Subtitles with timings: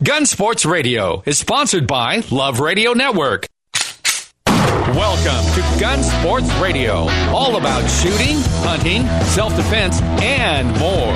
[0.00, 3.46] Gun Sports Radio is sponsored by Love Radio Network.
[4.46, 11.14] Welcome to Gun Sports Radio, all about shooting, hunting, self defense, and more.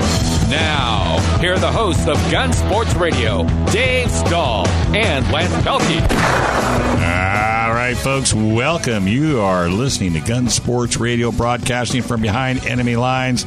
[0.49, 6.01] Now, here are the hosts of Gun Sports Radio, Dave Stahl and Lance Pelkey.
[6.01, 9.07] All right, folks, welcome.
[9.07, 13.45] You are listening to Gun Sports Radio, broadcasting from behind enemy lines,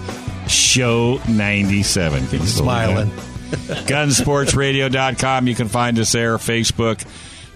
[0.49, 2.27] show 97.
[2.29, 3.11] Can you Smiling.
[3.51, 5.47] Gunsportsradio.com.
[5.47, 7.07] You can find us there, Facebook.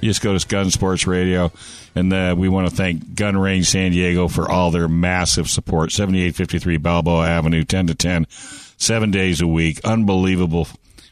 [0.01, 1.53] You just go to Gun Sports Radio.
[1.95, 5.93] And uh, we want to thank Gun Range San Diego for all their massive support.
[5.93, 9.81] 7853 Balboa Avenue, 10 to 10, seven days a week.
[9.85, 10.69] Unbelievable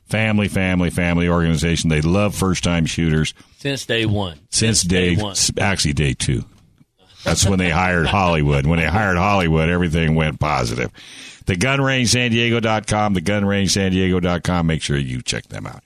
[0.09, 1.91] family, family, family organization.
[1.91, 4.39] They love first time shooters since day one.
[4.51, 5.37] since day, one.
[5.61, 6.45] actually day two.
[7.25, 8.65] That's when they hired Hollywood.
[8.65, 10.91] When they hired Hollywood, everything went positive.
[11.48, 14.66] The gunrangesandiego.com, the gunrangesandiego.com.
[14.66, 15.83] Make sure you check them out.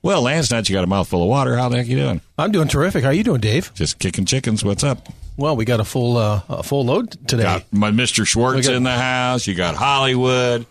[0.00, 1.54] Well, last night you got a mouthful of water.
[1.54, 2.22] How the heck you doing?
[2.38, 3.02] I'm doing terrific.
[3.02, 3.70] How are you doing, Dave?
[3.74, 4.64] Just kicking chickens.
[4.64, 5.08] What's up?
[5.36, 7.42] Well, we got a full uh, a full load today.
[7.42, 8.26] Got my Mr.
[8.26, 9.46] Schwartz got- in the house.
[9.46, 10.64] You got Hollywood.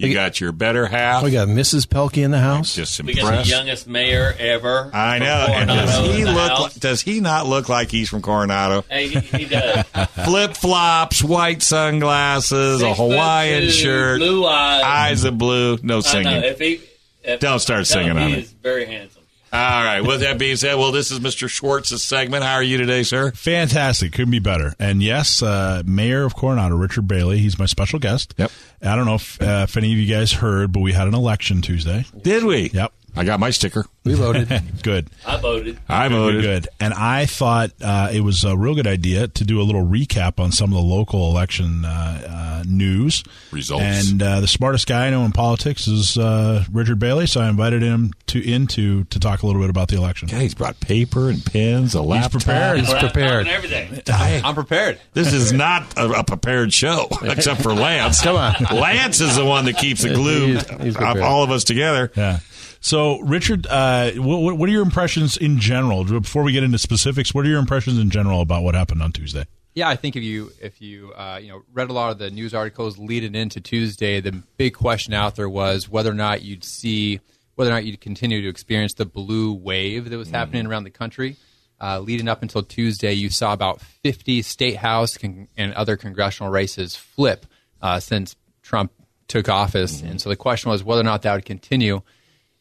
[0.00, 1.22] You We- got your better half.
[1.22, 1.86] we got Mrs.
[1.86, 2.74] Pelkey in the house.
[2.74, 3.18] Just impressed.
[3.18, 4.90] We got the youngest mayor ever.
[4.94, 5.46] I know.
[5.50, 6.58] And does he look?
[6.58, 8.82] Like, does he not look like he's from Coronado?
[8.88, 9.84] Hey, he, he does.
[10.24, 14.82] Flip flops, white sunglasses, a Six foot Hawaiian two, shirt, blue eyes.
[14.82, 15.78] eyes of blue.
[15.82, 16.00] No I know.
[16.00, 16.42] singing.
[16.44, 16.80] If he,
[17.22, 18.40] if, Don't start singing on he me.
[18.40, 19.19] is very handsome.
[19.52, 20.00] All right.
[20.00, 21.48] With that being said, well, this is Mr.
[21.48, 22.44] Schwartz's segment.
[22.44, 23.32] How are you today, sir?
[23.32, 24.12] Fantastic.
[24.12, 24.74] Couldn't be better.
[24.78, 28.34] And yes, uh, Mayor of Coronado, Richard Bailey, he's my special guest.
[28.38, 28.52] Yep.
[28.82, 31.14] I don't know if, uh, if any of you guys heard, but we had an
[31.14, 32.04] election Tuesday.
[32.22, 32.70] Did we?
[32.70, 32.92] Yep.
[33.16, 33.84] I got my sticker.
[34.04, 34.48] We voted.
[34.82, 35.10] Good.
[35.26, 35.78] I voted.
[35.88, 36.42] I voted.
[36.42, 36.68] Good.
[36.80, 40.40] And I thought uh, it was a real good idea to do a little recap
[40.40, 43.22] on some of the local election uh, uh, news.
[43.52, 43.82] Results.
[44.10, 47.48] And uh, the smartest guy I know in politics is uh, Richard Bailey, so I
[47.50, 50.28] invited him to in to, to talk a little bit about the election.
[50.28, 52.32] Yeah, he's brought paper and pens, a laptop.
[52.32, 52.78] prepared.
[52.80, 53.48] He's prepared.
[53.48, 54.00] everything.
[54.08, 54.98] I'm prepared.
[55.12, 58.22] This is not a, a prepared show, except for Lance.
[58.22, 58.54] Come on.
[58.74, 62.10] Lance is the one that keeps the glue He's- he's of all of us together.
[62.16, 62.38] Yeah.
[62.80, 66.04] So, Richard, uh, what, what are your impressions in general?
[66.04, 69.12] Before we get into specifics, what are your impressions in general about what happened on
[69.12, 69.44] Tuesday?
[69.74, 72.30] Yeah, I think if you if you uh, you know read a lot of the
[72.30, 76.64] news articles leading into Tuesday, the big question out there was whether or not you'd
[76.64, 77.20] see
[77.54, 80.90] whether or not you'd continue to experience the blue wave that was happening around the
[80.90, 81.36] country.
[81.80, 86.50] Uh, leading up until Tuesday, you saw about 50 state house con- and other congressional
[86.50, 87.46] races flip
[87.80, 88.92] uh, since Trump
[89.28, 92.02] took office, and so the question was whether or not that would continue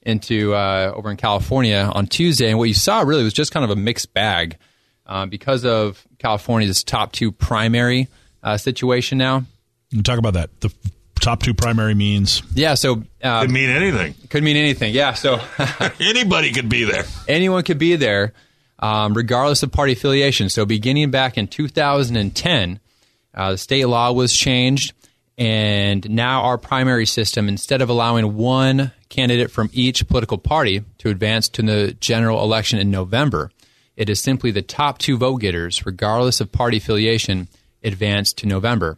[0.04, 2.50] into uh, over in California on Tuesday.
[2.50, 4.58] And what you saw really was just kind of a mixed bag
[5.06, 8.08] uh, because of California's top two primary
[8.44, 9.44] uh, situation now.
[10.04, 10.50] Talk about that.
[10.62, 10.74] The
[11.20, 14.16] top two primary means Yeah, so uh, Could mean anything.
[14.30, 14.94] could mean anything.
[14.94, 15.42] Yeah, so
[16.00, 17.04] Anybody could be there.
[17.28, 18.32] anyone could be there,
[18.80, 20.48] um, regardless of party affiliation.
[20.50, 22.80] So beginning back in 2010,
[23.34, 24.94] uh, the state law was changed,
[25.40, 31.10] and now our primary system, instead of allowing one candidate from each political party to
[31.10, 33.50] advance to the general election in November,
[33.96, 37.48] it is simply the top two vote getters, regardless of party affiliation,
[37.86, 38.98] advance to November.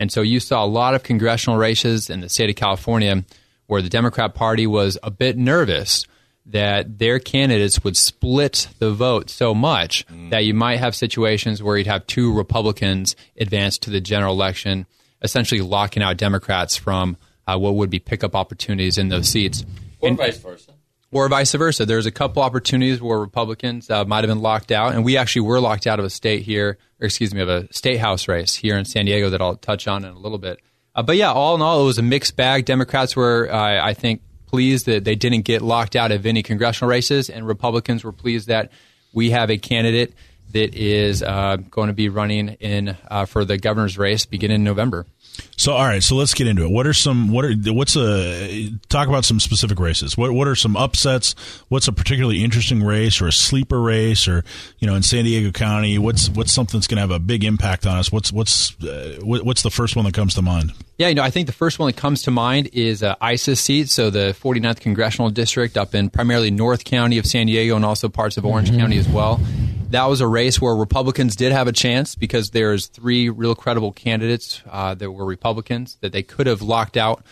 [0.00, 3.22] And so you saw a lot of congressional races in the state of California
[3.66, 6.06] where the Democrat Party was a bit nervous
[6.46, 10.30] that their candidates would split the vote so much mm.
[10.30, 14.86] that you might have situations where you'd have two Republicans advance to the general election,
[15.22, 17.16] essentially locking out Democrats from
[17.46, 19.64] uh, what would be pickup opportunities in those seats.
[20.00, 20.72] Or vice versa.
[21.10, 21.84] Or vice versa.
[21.84, 25.42] There's a couple opportunities where Republicans uh, might have been locked out, and we actually
[25.42, 28.54] were locked out of a state here, or excuse me, of a state house race
[28.54, 30.60] here in San Diego that I'll touch on in a little bit.
[30.94, 32.64] Uh, but yeah, all in all, it was a mixed bag.
[32.64, 36.90] Democrats were, uh, I think, pleased that they didn't get locked out of any congressional
[36.90, 38.70] races, and Republicans were pleased that
[39.12, 40.14] we have a candidate
[40.52, 44.64] that is uh, going to be running in uh, for the governor's race beginning in
[44.64, 45.06] November.
[45.56, 45.72] So.
[45.72, 46.70] All right, so let's get into it.
[46.70, 47.28] What are some?
[47.28, 47.54] What are?
[47.72, 48.70] What's a?
[48.88, 50.16] Talk about some specific races.
[50.16, 51.34] What What are some upsets?
[51.68, 54.44] What's a particularly interesting race or a sleeper race or
[54.78, 55.98] you know in San Diego County?
[55.98, 58.10] What's What's something that's going to have a big impact on us?
[58.10, 60.72] What's What's uh, what, What's the first one that comes to mind?
[60.98, 63.58] Yeah, you know, I think the first one that comes to mind is uh, Issa's
[63.58, 67.84] seat, so the 49th congressional district up in primarily North County of San Diego and
[67.84, 69.40] also parts of Orange County as well.
[69.92, 73.92] That was a race where Republicans did have a chance because there's three real credible
[73.92, 77.22] candidates uh, that were Republicans that they could have locked out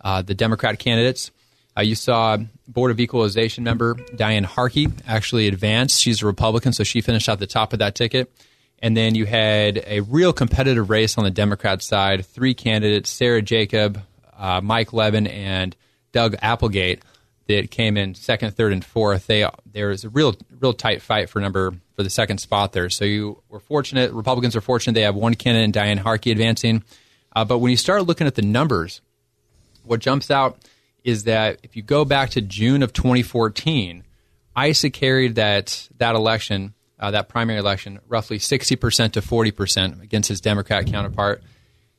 [0.00, 1.32] uh, the Democrat candidates.
[1.76, 2.36] Uh, you saw
[2.68, 5.98] Board of Equalization member Diane Harkey actually advance.
[5.98, 8.30] She's a Republican, so she finished at the top of that ticket.
[8.78, 12.24] And then you had a real competitive race on the Democrat side.
[12.24, 14.00] Three candidates: Sara Jacob,
[14.38, 15.74] uh, Mike Levin, and
[16.12, 17.02] Doug Applegate.
[17.46, 19.26] That came in second, third, and fourth.
[19.26, 22.88] They there was a real real tight fight for number for the second spot there.
[22.88, 24.12] So you were fortunate.
[24.12, 24.94] Republicans are fortunate.
[24.94, 26.82] They have one candidate, Diane Harkey, advancing.
[27.36, 29.00] Uh, but when you start looking at the numbers,
[29.84, 30.58] what jumps out
[31.02, 34.04] is that if you go back to June of 2014,
[34.56, 40.40] Issa carried that that election, uh, that primary election, roughly 60% to 40% against his
[40.40, 41.42] Democrat counterpart.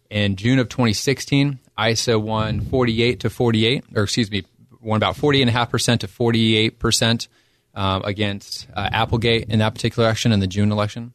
[0.10, 4.44] In June of 2016, Issa won 48 to 48, or excuse me,
[4.86, 7.28] won about 48.5% to 48%
[7.74, 11.14] um, against uh, Applegate in that particular election, in the June election.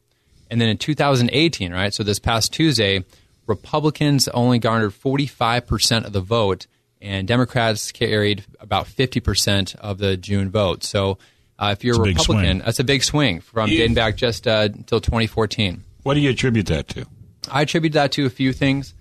[0.49, 3.05] And then in 2018, right, so this past Tuesday,
[3.47, 6.67] Republicans only garnered 45% of the vote,
[7.01, 10.83] and Democrats carried about 50% of the June vote.
[10.83, 11.17] So
[11.57, 14.69] uh, if you're a Republican, that's a big swing from You- dating back just uh,
[14.73, 15.83] until 2014.
[16.03, 17.05] What do you attribute that to?
[17.49, 18.93] I attribute that to a few things.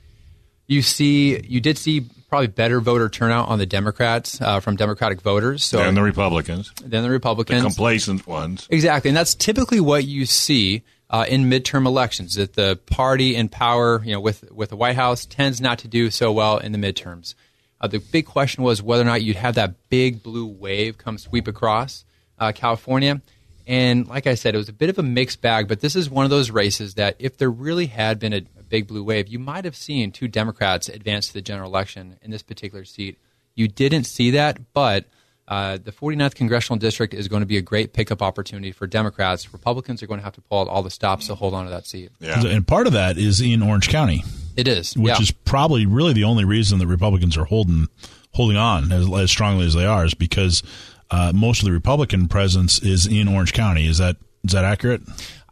[0.71, 5.21] You see, you did see probably better voter turnout on the Democrats uh, from Democratic
[5.21, 7.63] voters, so and the Republicans, than the the Republicans.
[7.63, 8.69] complacent ones.
[8.71, 12.37] Exactly, and that's typically what you see uh, in midterm elections.
[12.37, 15.89] That the party in power, you know, with with the White House, tends not to
[15.89, 17.35] do so well in the midterms.
[17.81, 21.19] Uh, the big question was whether or not you'd have that big blue wave come
[21.19, 22.05] sweep across
[22.39, 23.21] uh, California.
[23.67, 26.09] And like I said, it was a bit of a mixed bag, but this is
[26.09, 29.39] one of those races that if there really had been a big blue wave, you
[29.39, 33.19] might have seen two Democrats advance to the general election in this particular seat.
[33.55, 35.05] You didn't see that, but
[35.49, 39.53] uh, the 49th congressional district is going to be a great pickup opportunity for Democrats.
[39.53, 41.71] Republicans are going to have to pull out all the stops to hold on to
[41.71, 42.13] that seat.
[42.21, 42.47] Yeah.
[42.47, 44.23] And part of that is in Orange County,
[44.57, 45.21] It is, which yeah.
[45.21, 47.89] is probably really the only reason that Republicans are holding
[48.33, 50.63] holding on as, as strongly as they are is because
[51.11, 53.89] uh, most of the Republican presence is in Orange County.
[53.89, 55.03] Is that is that accurate?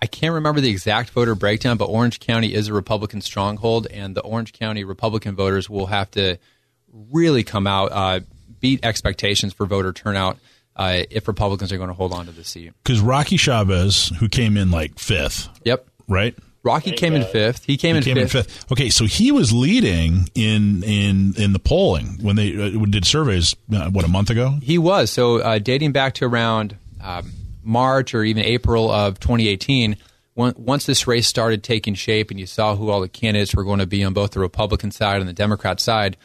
[0.01, 4.15] I can't remember the exact voter breakdown, but Orange County is a Republican stronghold, and
[4.15, 6.39] the Orange County Republican voters will have to
[7.11, 8.21] really come out, uh,
[8.61, 10.39] beat expectations for voter turnout
[10.77, 12.73] uh, if Republicans are going to hold on to the seat.
[12.85, 15.87] Because Rocky Chavez, who came in like fifth, Yep.
[16.09, 16.35] right?
[16.65, 17.65] Rocky came in fifth.
[17.65, 18.35] He came, He in, came fifth.
[18.35, 18.73] in fifth.
[18.73, 23.55] Okay, so he was leading in in in the polling when they uh, did surveys.
[23.73, 24.59] Uh, what a month ago.
[24.61, 25.11] He was.
[25.11, 27.31] So uh, dating back to around um,
[27.69, 29.97] March or even April of 2018,
[30.35, 33.65] when, once this race started taking shape and you saw who all the candidates were
[33.65, 36.17] going to be on both the Republican side and the Democrat side,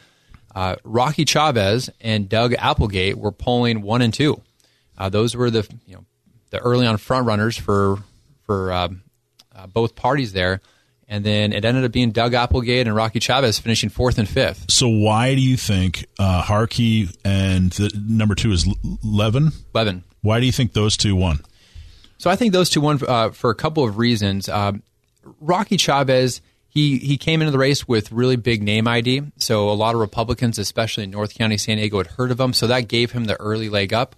[0.54, 4.40] uh, Rocky Chavez and Doug Applegate were polling one and two.
[4.96, 6.04] Uh, those were the you know
[6.50, 7.98] the early on front runners for
[8.46, 9.02] for um,
[9.54, 10.60] uh, both parties there.
[11.06, 14.70] And then it ended up being Doug Applegate and Rocky Chavez finishing fourth and fifth.
[14.70, 18.66] So why do you think uh, Harkey and the number two is
[19.02, 19.52] Levin?
[19.74, 20.02] Levin.
[20.24, 21.40] Why do you think those two won?
[22.16, 24.48] So I think those two won uh, for a couple of reasons.
[24.48, 24.82] Um,
[25.38, 29.74] Rocky Chavez, he he came into the race with really big name ID, so a
[29.74, 32.88] lot of Republicans, especially in North County, San Diego, had heard of him, so that
[32.88, 34.16] gave him the early leg up.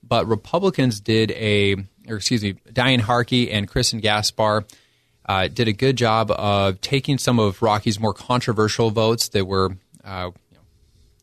[0.00, 1.74] But Republicans did a,
[2.06, 4.64] or excuse me, Diane Harkey and Kristen Gaspar
[5.26, 9.76] uh, did a good job of taking some of Rocky's more controversial votes that were
[10.04, 10.62] uh, you know,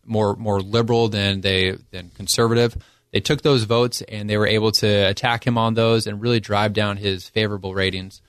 [0.03, 2.75] more more liberal than they than conservative.
[3.15, 6.41] They took those votes and they were able to attack him on those and really
[6.41, 8.21] drive down his favorable ratings.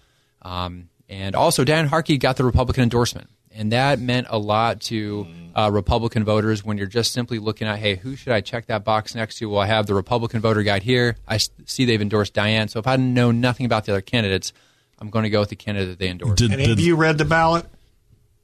[0.43, 5.27] Um, and also, Diane Harkey got the Republican endorsement, and that meant a lot to
[5.56, 8.85] uh, Republican voters when you're just simply looking at, hey, who should I check that
[8.85, 9.50] box next to?
[9.50, 11.17] Well, I have the Republican voter guide here.
[11.27, 14.52] I see they've endorsed Diane, so if I know nothing about the other candidates,
[15.00, 16.37] I'm going to go with the candidate that they endorsed.
[16.37, 17.66] Did, did- have you read the ballot?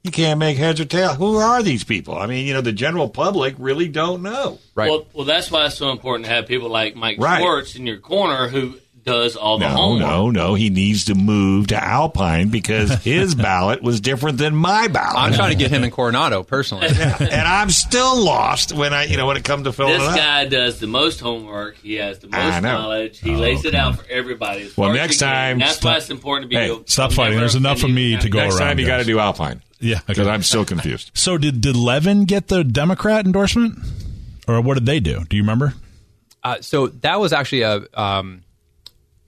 [0.03, 1.17] You can't make heads or tails.
[1.17, 2.17] Who are these people?
[2.19, 4.59] I mean, you know, the general public really don't know.
[4.75, 4.91] right?
[4.91, 7.39] Well, well, that's why it's so important to have people like Mike Right.
[7.41, 10.01] Schwartz in your corner who does all the No, homework.
[10.09, 10.55] no, no.
[10.55, 15.17] He needs to move to Alpine because his ballot was different than my ballot.
[15.19, 16.87] I'm trying to get him in Coronado personally.
[17.21, 20.09] and I'm still lost when I, you know, when it comes to filling This it
[20.09, 20.17] up.
[20.17, 21.77] guy does the most homework.
[21.79, 23.19] He has the most knowledge.
[23.21, 24.69] He Oh, lays it out for everybody.
[24.77, 26.57] Well, next time, That's stop- why it's important to be.
[26.57, 27.39] Hey, stop fighting.
[27.39, 29.63] There's enough of offend me to go Next around, time you got to do Alpine.
[29.83, 30.05] Yeah, okay.
[30.09, 31.11] because I'm still confused.
[31.15, 33.79] so did did Levin get the Democrat endorsement,
[34.49, 35.25] or what did they do?
[35.25, 35.75] Do you remember?
[36.43, 37.85] Uh, so that was actually a.
[37.95, 38.45] Um,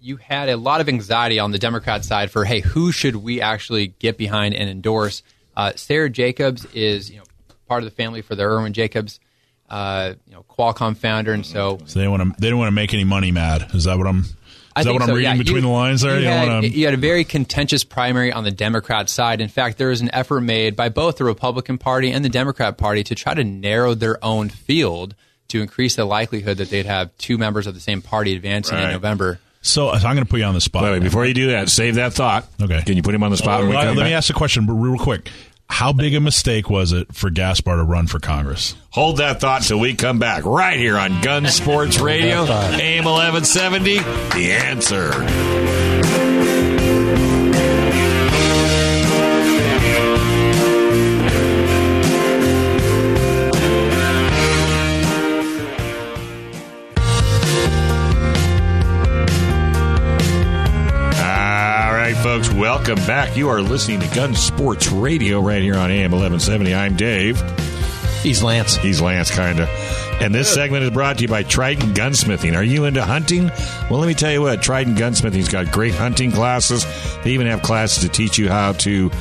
[0.00, 3.40] you had a lot of anxiety on the Democrat side for, hey, who should we
[3.40, 5.22] actually get behind and endorse?
[5.56, 7.24] Uh, Sara Jacobs is, you know,
[7.66, 9.18] part of the family for the Irwin Jacobs,
[9.70, 12.74] uh, you know, Qualcomm founder, and so So they want to they don't want to
[12.74, 13.70] make any money mad.
[13.72, 14.24] Is that what I'm?
[14.76, 15.36] Is I that what I'm so, reading yeah.
[15.38, 16.18] between You- the lines there?
[16.18, 19.40] You had, wanna- you had a very contentious primary on the Democrat side.
[19.40, 22.76] In fact, there was an effort made by both the Republican Party and the Democrat
[22.76, 25.14] Party to try to narrow their own field
[25.48, 28.90] to increase the likelihood that they'd have two members of the same party advancing in
[28.90, 29.38] November.
[29.62, 30.82] so I'm going to put you on the spot.
[30.82, 32.46] Wait, wait, before you do that, save that thought.
[32.60, 32.82] Okay.
[32.84, 33.60] Can you put him on the spot?
[33.60, 34.04] when we come let back?
[34.06, 35.30] me ask a question, but real quick.
[35.68, 38.74] How big a mistake was it for Gaspar to run for Congress?
[38.90, 43.98] Hold that thought till we come back right here on Gun Sports Radio, AM 1170.
[43.98, 45.93] The answer.
[62.34, 63.36] Folks, welcome back.
[63.36, 66.74] You are listening to Gun Sports Radio right here on AM 1170.
[66.74, 67.40] I'm Dave.
[68.24, 68.74] He's Lance.
[68.74, 69.68] He's Lance, kind of.
[70.20, 72.56] And this segment is brought to you by Trident Gunsmithing.
[72.56, 73.52] Are you into hunting?
[73.88, 76.84] Well, let me tell you what, Trident Gunsmithing's got great hunting classes.
[77.22, 79.12] They even have classes to teach you how to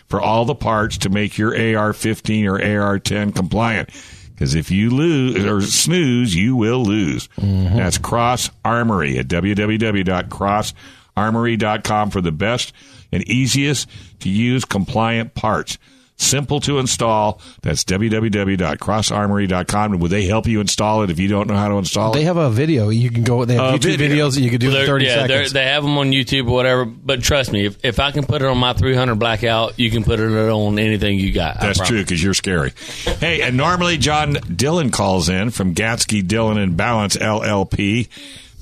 [0.08, 3.90] for all the parts to make your AR-15 or AR-10 compliant.
[4.36, 7.28] Because if you lose or snooze, you will lose.
[7.40, 7.78] Mm-hmm.
[7.78, 12.74] That's Cross Armory at www.crossarmory.com for the best
[13.10, 13.88] and easiest
[14.20, 15.78] to use compliant parts.
[16.18, 17.40] Simple to install.
[17.62, 19.98] That's www.crossarmory.com.
[19.98, 22.14] Would they help you install it if you don't know how to install it?
[22.16, 22.88] They have a video.
[22.88, 23.44] You can go.
[23.44, 24.28] They have Uh, YouTube video.
[24.28, 25.52] videos that you can do in They're- thirty yeah, they're- seconds.
[25.52, 26.84] they have them on YouTube or whatever.
[26.86, 30.04] But trust me, if, if I can put it on my 300 blackout, you can
[30.04, 31.60] put it on anything you got.
[31.60, 32.72] That's true because you're scary.
[33.20, 38.08] hey, and normally John Dillon calls in from Gatzke Dillon and Ballance LLP.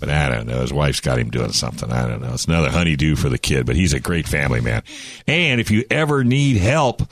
[0.01, 0.61] But I don't know.
[0.61, 1.91] His wife's got him doing something.
[1.91, 2.35] I don't know.
[2.35, 4.83] It's another honeydew for the kid, but he's a great family man.
[5.27, 7.03] And if you ever need help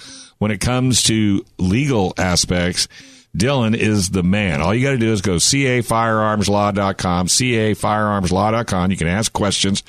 [0.42, 2.88] when it comes to legal aspects,
[3.32, 4.60] Dillon is the man.
[4.60, 8.90] All you got to do is go cafirearmslaw.com, cafirearmslaw.com.
[8.90, 9.84] You can ask questions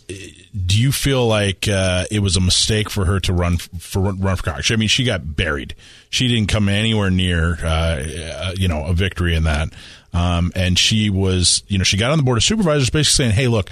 [0.67, 4.37] do you feel like uh, it was a mistake for her to run for run
[4.37, 4.71] for Congress?
[4.71, 5.75] I mean, she got buried.
[6.11, 9.69] She didn't come anywhere near, uh, uh, you know, a victory in that.
[10.13, 13.33] Um, and she was, you know, she got on the board of supervisors, basically saying,
[13.33, 13.71] "Hey, look."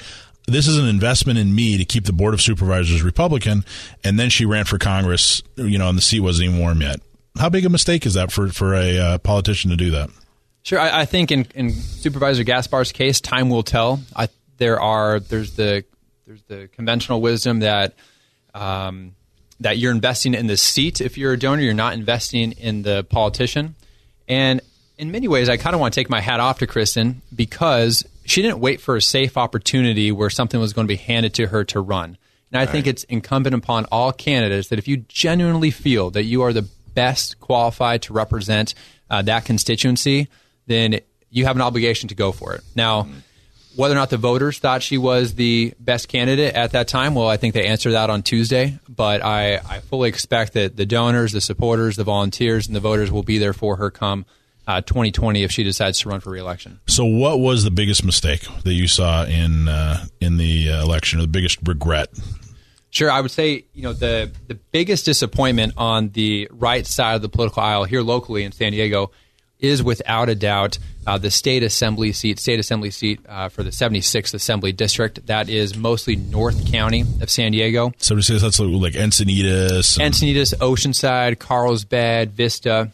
[0.48, 3.64] This is an investment in me to keep the board of supervisors Republican,
[4.04, 5.42] and then she ran for Congress.
[5.56, 7.00] You know, and the seat wasn't even warm yet.
[7.36, 10.08] How big a mistake is that for for a uh, politician to do that?
[10.62, 14.00] Sure, I, I think in, in Supervisor Gaspar's case, time will tell.
[14.14, 14.28] I,
[14.58, 15.84] there are there's the
[16.26, 17.94] there's the conventional wisdom that
[18.52, 19.14] um,
[19.60, 23.04] that you're investing in the seat if you're a donor, you're not investing in the
[23.04, 23.76] politician.
[24.26, 24.60] And
[24.98, 28.04] in many ways, I kind of want to take my hat off to Kristen because
[28.24, 31.46] she didn't wait for a safe opportunity where something was going to be handed to
[31.46, 32.18] her to run.
[32.50, 36.42] And I think it's incumbent upon all candidates that if you genuinely feel that you
[36.42, 38.74] are the best qualified to represent
[39.10, 40.28] uh, that constituency,
[40.66, 42.62] then you have an obligation to go for it.
[42.74, 43.06] Now,
[43.76, 47.28] whether or not the voters thought she was the best candidate at that time, well,
[47.28, 48.78] I think they answered that on Tuesday.
[48.88, 53.12] But I, I fully expect that the donors, the supporters, the volunteers, and the voters
[53.12, 54.24] will be there for her come
[54.66, 56.80] uh, 2020 if she decides to run for reelection.
[56.86, 61.18] So, what was the biggest mistake that you saw in uh, in the uh, election,
[61.18, 62.08] or the biggest regret?
[62.90, 67.22] Sure, I would say you know the the biggest disappointment on the right side of
[67.22, 69.12] the political aisle here locally in San Diego
[69.58, 73.70] is without a doubt uh, the state assembly seat, state assembly seat uh, for the
[73.70, 75.24] 76th Assembly District.
[75.26, 77.92] That is mostly North County of San Diego.
[77.98, 79.98] Says that's like Encinitas.
[80.00, 82.90] and- Encinitas, Oceanside, Carlsbad, Vista.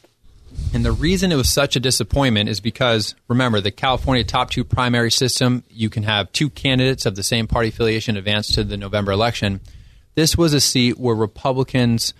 [0.74, 4.64] And the reason it was such a disappointment is because, remember, the California top two
[4.64, 8.76] primary system, you can have two candidates of the same party affiliation advance to the
[8.76, 9.60] November election.
[10.14, 12.12] This was a seat where Republicans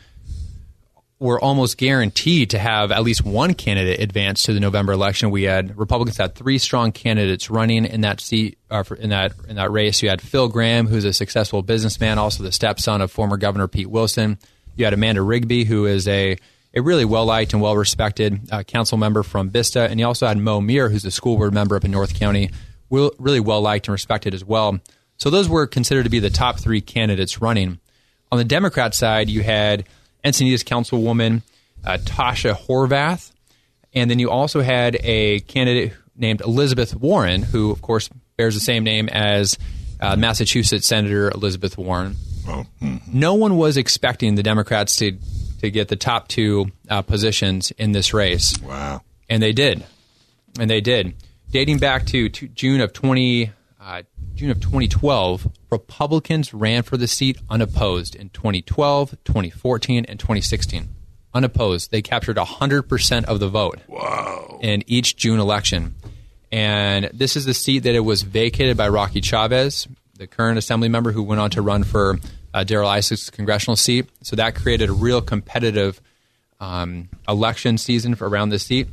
[1.23, 5.31] were almost guaranteed to have at least one candidate advance to the November election.
[5.31, 9.55] We had Republicans had three strong candidates running in that seat, uh, in that in
[9.55, 10.03] that race.
[10.03, 13.89] You had Phil Graham, who's a successful businessman, also the stepson of former Governor Pete
[13.89, 14.37] Wilson.
[14.75, 16.37] You had Amanda Rigby, who is a
[16.75, 20.27] a really well liked and well respected uh, council member from Vista, and you also
[20.27, 22.51] had Mo Muir, who's a school board member up in North County,
[22.91, 24.81] will, really well liked and respected as well.
[25.19, 27.79] So those were considered to be the top three candidates running.
[28.33, 29.85] On the Democrat side, you had
[30.25, 31.43] Encinitas Councilwoman
[31.85, 33.33] uh, Tasha Horvath,
[33.95, 38.61] and then you also had a candidate named Elizabeth Warren, who, of course, bears the
[38.61, 39.59] same name as
[40.01, 42.17] uh, Massachusetts Senator Elizabeth Warren.
[42.49, 42.67] Oh.
[43.13, 45.17] No one was expecting the Democrats to
[45.61, 49.01] to get the top two uh, positions in this race, Wow.
[49.29, 49.85] and they did,
[50.59, 51.15] and they did.
[51.53, 54.03] Dating back to, to June of twenty uh,
[54.43, 60.89] June of 2012, Republicans ran for the seat unopposed in 2012, 2014, and 2016.
[61.33, 63.79] Unopposed, they captured 100% of the vote
[64.61, 65.95] in each June election.
[66.51, 69.87] And this is the seat that it was vacated by Rocky Chavez,
[70.19, 72.19] the current assembly member who went on to run for
[72.53, 74.09] uh, Darrell Issa's congressional seat.
[74.25, 76.01] So that created a real competitive
[76.59, 78.89] um, election season for around this seat.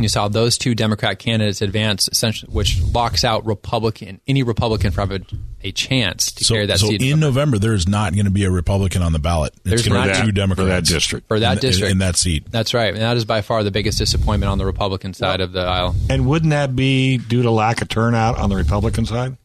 [0.00, 4.92] And you saw those two Democrat candidates advance, essentially, which locks out Republican any Republican
[4.92, 5.20] from a,
[5.62, 6.86] a chance to So, carry that seat.
[6.86, 9.52] so seat in November, there's not going to be a Republican on the ballot.
[9.56, 11.28] It's There's going to not be two Democrats for that district.
[11.28, 12.50] for that in, district in that seat.
[12.50, 15.52] That's right, and that is by far the biggest disappointment on the Republican side of
[15.52, 15.94] the aisle.
[16.08, 19.36] And wouldn't that be due to lack of turnout on the Republican side?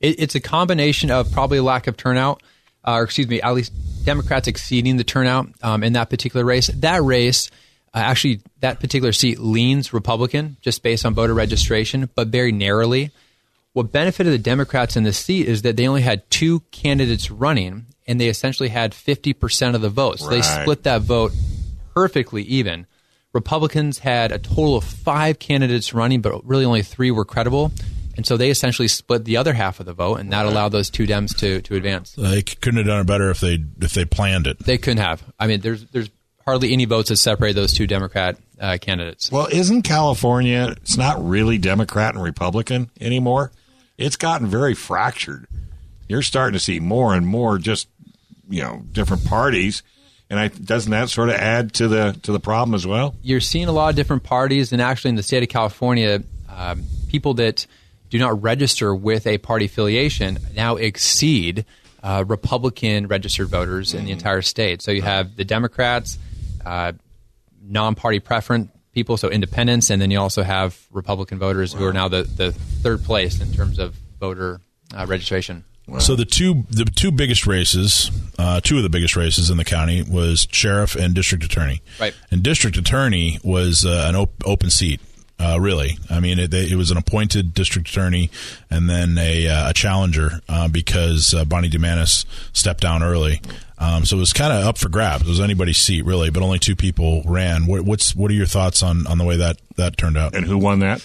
[0.00, 2.42] It, it's a combination of probably lack of turnout,
[2.86, 3.74] uh, or excuse me, at least
[4.06, 6.68] Democrats exceeding the turnout um, in that particular race.
[6.68, 7.50] That race,
[7.94, 13.10] uh, actually, that particular seat leans Republican just based on voter registration, but very narrowly.
[13.72, 17.86] What benefited the Democrats in this seat is that they only had two candidates running,
[18.06, 20.18] and they essentially had 50% of the vote.
[20.18, 21.32] So they split that vote
[21.94, 22.86] perfectly even.
[23.32, 27.70] Republicans had a total of five candidates running, but really only three were credible.
[28.16, 30.90] And so they essentially split the other half of the vote, and that allowed those
[30.90, 32.12] two Dems to, to advance.
[32.12, 34.58] They couldn't have done it better if they if they planned it.
[34.58, 35.22] They couldn't have.
[35.38, 36.10] I mean, there's there's
[36.48, 39.30] hardly any votes that separate those two Democrat uh, candidates.
[39.30, 40.74] Well, isn't California?
[40.78, 43.52] It's not really Democrat and Republican anymore.
[43.98, 45.46] It's gotten very fractured.
[46.08, 47.86] You're starting to see more and more just
[48.48, 49.82] you know different parties,
[50.30, 53.14] and I, doesn't that sort of add to the to the problem as well?
[53.22, 56.84] You're seeing a lot of different parties, and actually in the state of California, um,
[57.08, 57.66] people that
[58.08, 61.66] do not register with a party affiliation now exceed
[62.02, 64.80] uh, Republican registered voters in the entire state.
[64.80, 66.18] So you have the Democrats,
[66.68, 66.92] uh,
[67.62, 72.08] non-party preference people, so independents, and then you also have Republican voters who are now
[72.08, 72.52] the, the
[72.82, 74.60] third place in terms of voter
[74.96, 75.64] uh, registration.
[76.00, 79.64] So the two the two biggest races, uh, two of the biggest races in the
[79.64, 81.80] county was sheriff and district attorney.
[81.98, 82.14] Right.
[82.30, 85.00] And district attorney was uh, an op- open seat.
[85.40, 88.28] Uh, really, I mean, it, it was an appointed district attorney
[88.70, 93.40] and then a, uh, a challenger uh, because uh, Bonnie Dumanis stepped down early.
[93.78, 95.22] Um, so it was kind of up for grabs.
[95.22, 97.66] It was anybody's seat, really, but only two people ran.
[97.66, 100.34] What, what's what are your thoughts on, on the way that, that turned out?
[100.34, 101.00] And who won that?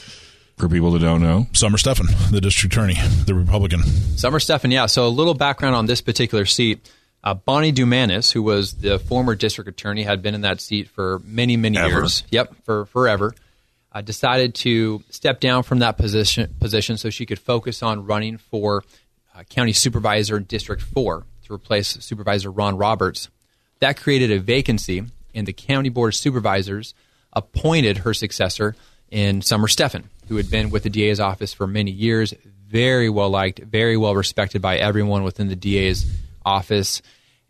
[0.57, 3.83] For people that don't know, Summer Stephan, the district attorney, the Republican.
[4.17, 4.85] Summer Stephan, yeah.
[4.85, 6.89] So a little background on this particular seat.
[7.23, 11.19] Uh, Bonnie Dumanis, who was the former district attorney, had been in that seat for
[11.25, 11.89] many, many Ever.
[11.89, 12.23] years.
[12.29, 13.33] Yep, for forever.
[13.93, 18.37] Uh, decided to step down from that position position so she could focus on running
[18.37, 18.83] for
[19.35, 23.29] uh, county supervisor in District Four to replace Supervisor Ron Roberts.
[23.79, 25.03] That created a vacancy,
[25.35, 26.93] and the county board of supervisors
[27.33, 28.75] appointed her successor
[29.11, 32.33] in Summer Stephan, who had been with the DA's office for many years,
[32.67, 36.11] very well liked, very well respected by everyone within the DA's
[36.43, 37.03] office.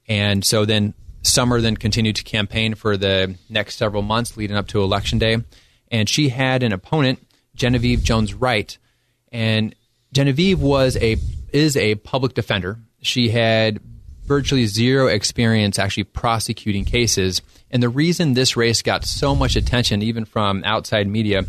[0.08, 4.68] And so then Summer then continued to campaign for the next several months leading up
[4.70, 5.38] to Election Day.
[5.92, 8.78] And she had an opponent, Genevieve Jones Wright.
[9.32, 9.76] And
[10.12, 11.18] Genevieve was a
[11.52, 12.80] is a public defender.
[13.02, 13.80] She had
[14.26, 17.42] virtually zero experience actually prosecuting cases.
[17.70, 21.44] And the reason this race got so much attention, even from outside media,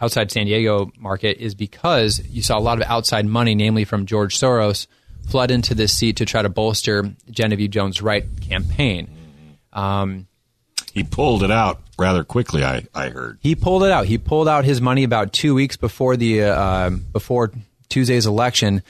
[0.00, 4.06] outside San Diego market, is because you saw a lot of outside money, namely from
[4.06, 4.86] George Soros,
[5.28, 9.08] flood into this seat to try to bolster Genevieve Jones' Wright campaign.
[9.72, 10.26] Um,
[10.94, 12.64] he pulled it out rather quickly.
[12.64, 13.38] I I heard.
[13.42, 14.06] He pulled it out.
[14.06, 17.52] He pulled out his money about two weeks before the uh, before
[17.88, 18.82] Tuesday's election,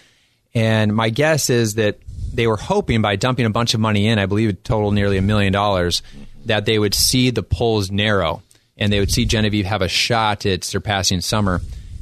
[0.54, 1.98] and my guess is that
[2.32, 5.16] they were hoping by dumping a bunch of money in, I believe it totaled nearly
[5.16, 6.02] a million dollars,
[6.46, 8.42] that they would see the polls narrow
[8.76, 11.60] and they would see Genevieve have a shot at surpassing Summer.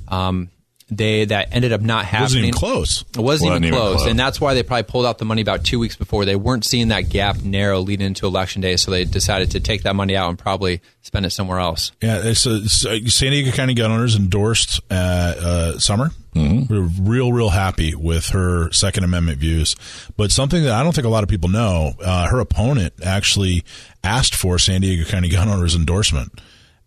[0.08, 0.50] Um,
[0.96, 2.22] they that ended up not It happening.
[2.24, 3.00] wasn't even close.
[3.02, 3.96] It wasn't, Wasn't even, even close.
[3.96, 4.10] close.
[4.10, 6.24] and that's why they probably pulled out the money about two weeks before.
[6.24, 9.82] They weren't seeing that gap narrow leading into election day, so they decided to take
[9.82, 11.92] that money out and probably spend it somewhere else.
[12.02, 16.10] Yeah, it's, a, San Diego County gun owners endorsed uh, uh, Summer.
[16.34, 16.72] Mm-hmm.
[16.72, 19.76] We're real, real happy with her Second Amendment views.
[20.16, 23.64] But something that I don't think a lot of people know, uh, her opponent actually
[24.02, 26.40] asked for San Diego County gun owners endorsement.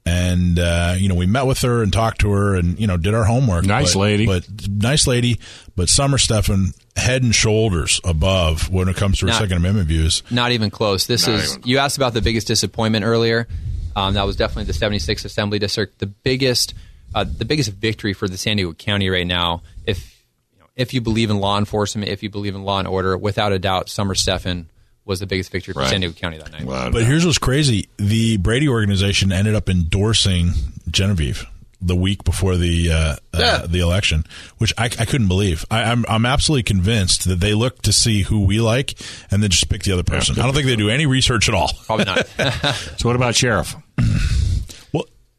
[0.05, 2.95] And uh, you know, we met with her and talked to her, and you know,
[2.97, 3.65] did our homework.
[3.65, 4.25] Nice But- lady.
[4.27, 5.39] but nice lady.
[5.75, 9.87] But Summer Stephan, head and shoulders above when it comes to her Not- Second Amendment
[9.87, 10.21] views.
[10.29, 11.07] Not even close.
[11.07, 13.47] This Not is even- you asked about the biggest disappointment earlier.
[13.95, 15.97] Um, that was definitely the 76th Assembly District.
[15.99, 16.73] The biggest,
[17.15, 19.63] uh, the biggest victory for the San Diego County right now.
[19.87, 20.21] If
[20.53, 23.17] you know, if you believe in law enforcement, if you believe in law and order,
[23.17, 24.69] without a doubt, Summer Stephan
[25.05, 25.89] was the biggest victory for Right.
[25.89, 26.63] San Diego County that night.
[26.65, 30.51] Well, But here's what's crazy: the Brady organization ended up endorsing
[30.89, 31.45] Genevieve
[31.81, 34.25] the week before the uh, uh, the election,
[34.57, 35.65] which I, I couldn't believe.
[35.69, 39.51] I, I'm I'm absolutely convinced that they look to see who we like and then
[39.51, 40.39] just pick the other person.
[40.39, 41.69] I don't think they do any research at all.
[41.85, 42.25] Probably not.
[42.97, 43.75] so what about sheriff?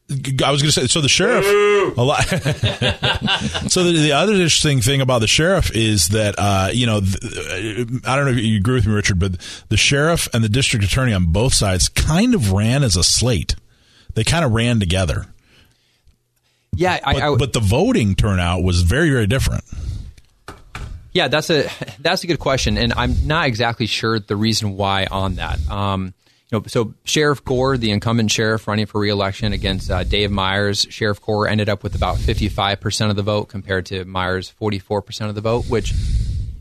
[0.08, 1.00] I was going to say so.
[1.00, 1.44] The sheriff,
[1.98, 2.22] a lot.
[3.70, 7.88] so the, the other interesting thing about the sheriff is that uh, you know th-
[8.04, 9.36] I don't know if you agree with me, Richard, but
[9.68, 13.56] the sheriff and the district attorney on both sides kind of ran as a slate.
[14.14, 15.26] They kind of ran together,
[16.76, 19.64] yeah, I, but, I, but the voting turnout was very very different.
[21.12, 21.68] Yeah, that's a
[22.00, 25.58] that's a good question, and I'm not exactly sure the reason why on that.
[25.70, 26.14] Um,
[26.50, 30.87] you know, so Sheriff Gore, the incumbent sheriff running for reelection against uh, Dave Myers,
[30.90, 35.02] Sheriff Gore ended up with about 55 percent of the vote compared to Myers' 44
[35.02, 35.92] percent of the vote, which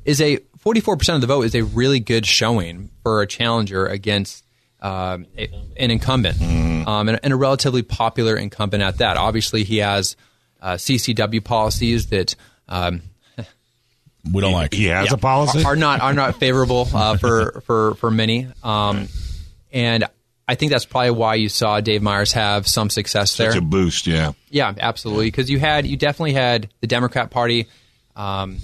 [0.03, 3.85] is a 44 percent of the vote is a really good showing for a challenger
[3.85, 4.43] against
[4.81, 9.17] um, a- an incumbent um, and, and a relatively popular incumbent at that.
[9.17, 10.15] Obviously, he has
[10.61, 12.35] uh, CCW policies that.
[12.67, 13.01] Um,
[14.33, 14.73] We don't like.
[14.73, 15.63] He has yeah, a policy.
[15.63, 18.47] are, are not are not favorable uh, for for for many.
[18.63, 19.07] Um,
[19.75, 20.05] and
[20.47, 23.51] I think that's probably why you saw Dave Myers have some success there.
[23.51, 24.31] Such a boost, yeah.
[24.49, 25.25] yeah, absolutely.
[25.25, 27.67] Because you had you definitely had the Democrat Party
[28.15, 28.57] um,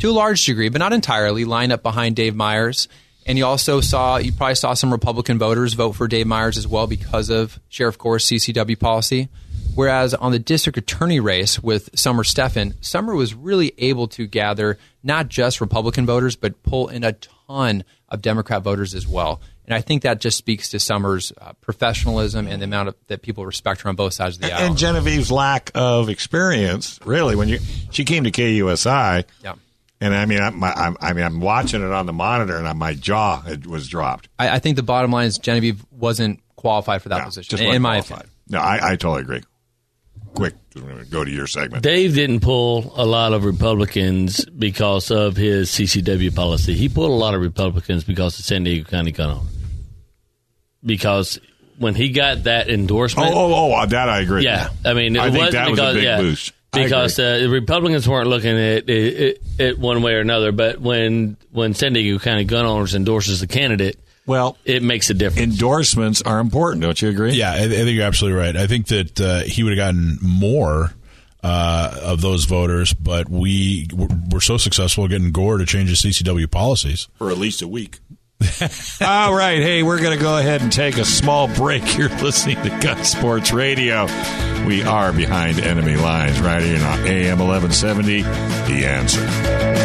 [0.00, 2.88] to a large degree, but not entirely, lined up behind Dave Myers.
[3.26, 6.66] And you also saw you probably saw some Republican voters vote for Dave Myers as
[6.66, 9.28] well because of Sheriff Gore's CCW policy.
[9.76, 14.78] Whereas on the district attorney race with Summer Stephan, Summer was really able to gather
[15.02, 19.40] not just Republican voters, but pull in a ton of Democrat voters as well.
[19.66, 23.22] And I think that just speaks to Summer's uh, professionalism and the amount of, that
[23.22, 24.66] people respect her on both sides of the aisle.
[24.66, 27.58] And Genevieve's lack of experience, really, when you
[27.90, 29.54] she came to KUSI, yeah.
[30.00, 32.94] and I mean, I'm, I'm, I mean, I'm watching it on the monitor, and my
[32.94, 34.28] jaw had- was dropped.
[34.38, 37.60] I, I think the bottom line is Genevieve wasn't qualified for that No, position, just
[37.60, 38.28] in, wasn't my opinion.
[38.48, 39.42] No, I, I totally agree.
[40.36, 41.82] Quick, we're going to go to your segment.
[41.82, 46.74] Dave didn't pull a lot of Republicans because of his CCW policy.
[46.74, 49.48] He pulled a lot of Republicans because of San Diego County gun owner.
[50.84, 51.40] Because
[51.78, 54.44] when he got that endorsement, oh, oh, oh that I agree.
[54.44, 56.52] yeah, I mean, it I think wasn't that was a big yeah, boost.
[56.70, 60.52] Because uh, the Republicans weren't looking at it, it, it one way or another.
[60.52, 65.14] But when when San Diego County gun owners endorses the candidate, well, it makes a
[65.14, 65.54] difference.
[65.54, 66.82] endorsements are important.
[66.82, 67.32] Don't you agree?
[67.32, 68.56] Yeah, I, I think you're absolutely right.
[68.56, 70.92] I think that uh, he would have gotten more
[71.42, 76.02] uh, of those voters, but we were, were so successful getting Gore to change his
[76.02, 77.08] CCW policies.
[77.18, 78.00] for at least a week.
[79.00, 79.60] All right.
[79.62, 81.96] Hey, we're going to go ahead and take a small break.
[81.96, 84.06] You're listening to Gun Sports Radio.
[84.66, 88.22] We are behind enemy lines right here on AM 1170.
[88.22, 89.75] The answer.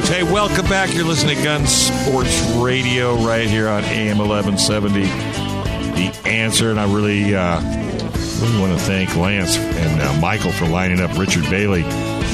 [0.00, 0.08] Folks.
[0.08, 0.92] Hey, welcome back.
[0.92, 5.00] You're listening to Gun Sports Radio right here on AM 1170.
[5.00, 10.66] The answer, and I really, uh, really want to thank Lance and uh, Michael for
[10.66, 11.82] lining up Richard Bailey,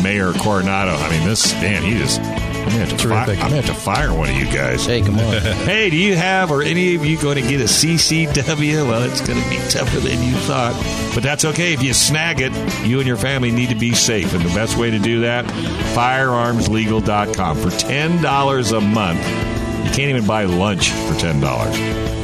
[0.03, 0.91] Mayor Coronado.
[0.91, 2.21] I mean, this man, he just
[2.63, 4.87] I'm gonna, have to fi- I'm gonna have to fire one of you guys.
[4.87, 5.33] Hey, come on.
[5.63, 8.87] Hey, do you have or any of you going to get a CCW?
[8.89, 10.75] Well, it's going to be tougher than you thought,
[11.15, 11.73] but that's okay.
[11.73, 12.53] If you snag it,
[12.87, 15.45] you and your family need to be safe, and the best way to do that,
[15.95, 19.21] firearmslegal.com for ten dollars a month.
[19.85, 21.79] You can't even buy lunch for ten dollars.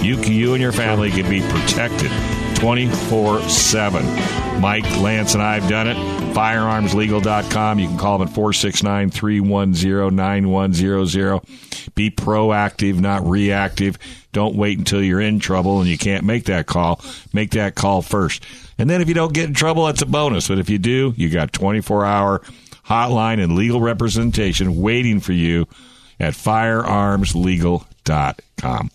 [0.04, 2.10] You, you and your family can be protected
[2.56, 4.04] twenty four seven.
[4.60, 5.96] Mike, Lance, and I have done it.
[6.38, 7.78] Firearmslegal.com.
[7.80, 11.40] You can call them at 469 310 9100.
[11.96, 13.98] Be proactive, not reactive.
[14.32, 17.00] Don't wait until you're in trouble and you can't make that call.
[17.32, 18.44] Make that call first.
[18.78, 20.46] And then if you don't get in trouble, that's a bonus.
[20.46, 22.40] But if you do, you got 24 hour
[22.86, 25.66] hotline and legal representation waiting for you
[26.20, 28.90] at firearmslegal.com.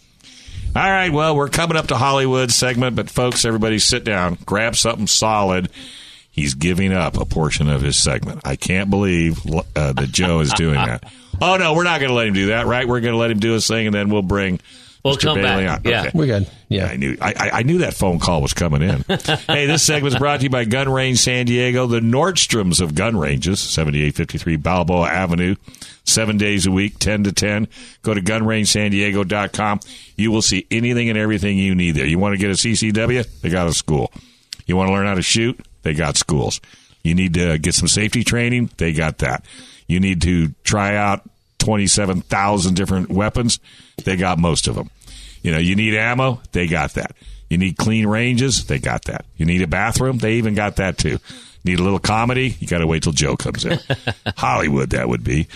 [0.75, 4.77] All right, well, we're coming up to Hollywood segment, but folks, everybody sit down, grab
[4.77, 5.69] something solid.
[6.33, 8.41] He's giving up a portion of his segment.
[8.43, 9.39] I can't believe
[9.75, 11.03] uh, that Joe is doing that.
[11.41, 12.87] Oh no, we're not going to let him do that, right?
[12.87, 14.59] We're going to let him do his thing, and then we'll bring
[15.03, 15.21] We'll Mr.
[15.23, 15.79] come Bailey back.
[15.83, 15.91] on.
[15.91, 16.01] Yeah.
[16.01, 16.11] Okay.
[16.13, 16.49] We're good.
[16.69, 16.85] Yeah.
[16.85, 19.01] I knew I, I- I knew that phone call was coming in.
[19.47, 22.93] hey, this segment is brought to you by Gun Range San Diego, the Nordstroms of
[22.93, 25.55] gun ranges, 7853 Balboa Avenue,
[26.05, 27.67] seven days a week, 10 to 10.
[28.03, 29.79] Go to gunrangesandiego.com.
[30.15, 32.05] You will see anything and everything you need there.
[32.05, 33.41] You want to get a CCW?
[33.41, 34.11] They got a school.
[34.65, 35.59] You want to learn how to shoot?
[35.83, 36.59] They got schools.
[37.03, 38.71] You need to get some safety training?
[38.77, 39.45] They got that.
[39.87, 41.21] You need to try out
[41.59, 43.59] 27,000 different weapons?
[44.03, 44.89] They got most of them.
[45.41, 46.41] You know, you need ammo?
[46.53, 47.15] They got that.
[47.49, 48.65] You need clean ranges?
[48.65, 49.25] They got that.
[49.37, 50.17] You need a bathroom?
[50.17, 51.19] They even got that too.
[51.65, 52.55] Need a little comedy?
[52.59, 53.79] You got to wait till Joe comes in.
[54.37, 55.47] Hollywood, that would be.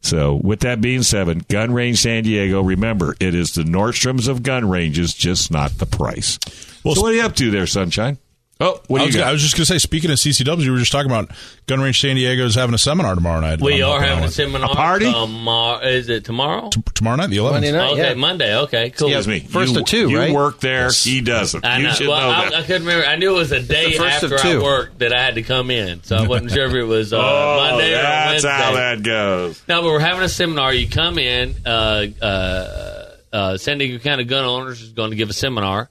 [0.00, 4.42] So, with that being said, Gun Range San Diego, remember, it is the Nordstroms of
[4.42, 6.38] gun ranges, just not the price.
[6.84, 8.18] Well, so, what are you up to there, Sunshine?
[8.60, 10.70] Oh, what I was, you I was just going to say, speaking of CCWs, you
[10.70, 11.28] were just talking about
[11.66, 13.60] Gun Range San Diego is having a seminar tomorrow night.
[13.60, 14.70] We I'm are having a seminar.
[14.70, 15.10] A party?
[15.10, 15.84] Tomorrow.
[15.84, 16.68] Is it tomorrow?
[16.68, 17.50] T- tomorrow night, the 11th.
[17.50, 17.92] Monday night.
[17.92, 18.14] okay, yeah.
[18.14, 18.56] Monday.
[18.58, 19.08] Okay, cool.
[19.08, 19.40] Excuse me.
[19.40, 20.32] First you, of two, you right?
[20.32, 20.88] work there.
[20.92, 21.64] He doesn't.
[21.64, 21.92] I you know.
[21.94, 22.54] should well, know I, that.
[22.54, 23.06] I couldn't remember.
[23.06, 24.62] I knew it was a day the first of after I two.
[24.62, 27.18] worked that I had to come in, so I wasn't sure if it was uh,
[27.18, 29.60] oh, Monday or that's how that goes.
[29.66, 30.72] No, but we're having a seminar.
[30.72, 31.56] You come in.
[31.66, 35.90] Uh, uh, uh, San Diego County Gun Owners is going to give a seminar.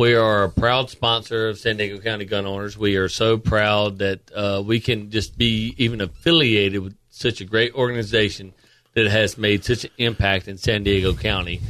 [0.00, 2.78] We are a proud sponsor of San Diego County Gun Owners.
[2.78, 7.44] We are so proud that uh, we can just be even affiliated with such a
[7.44, 8.54] great organization
[8.94, 11.60] that has made such an impact in San Diego County.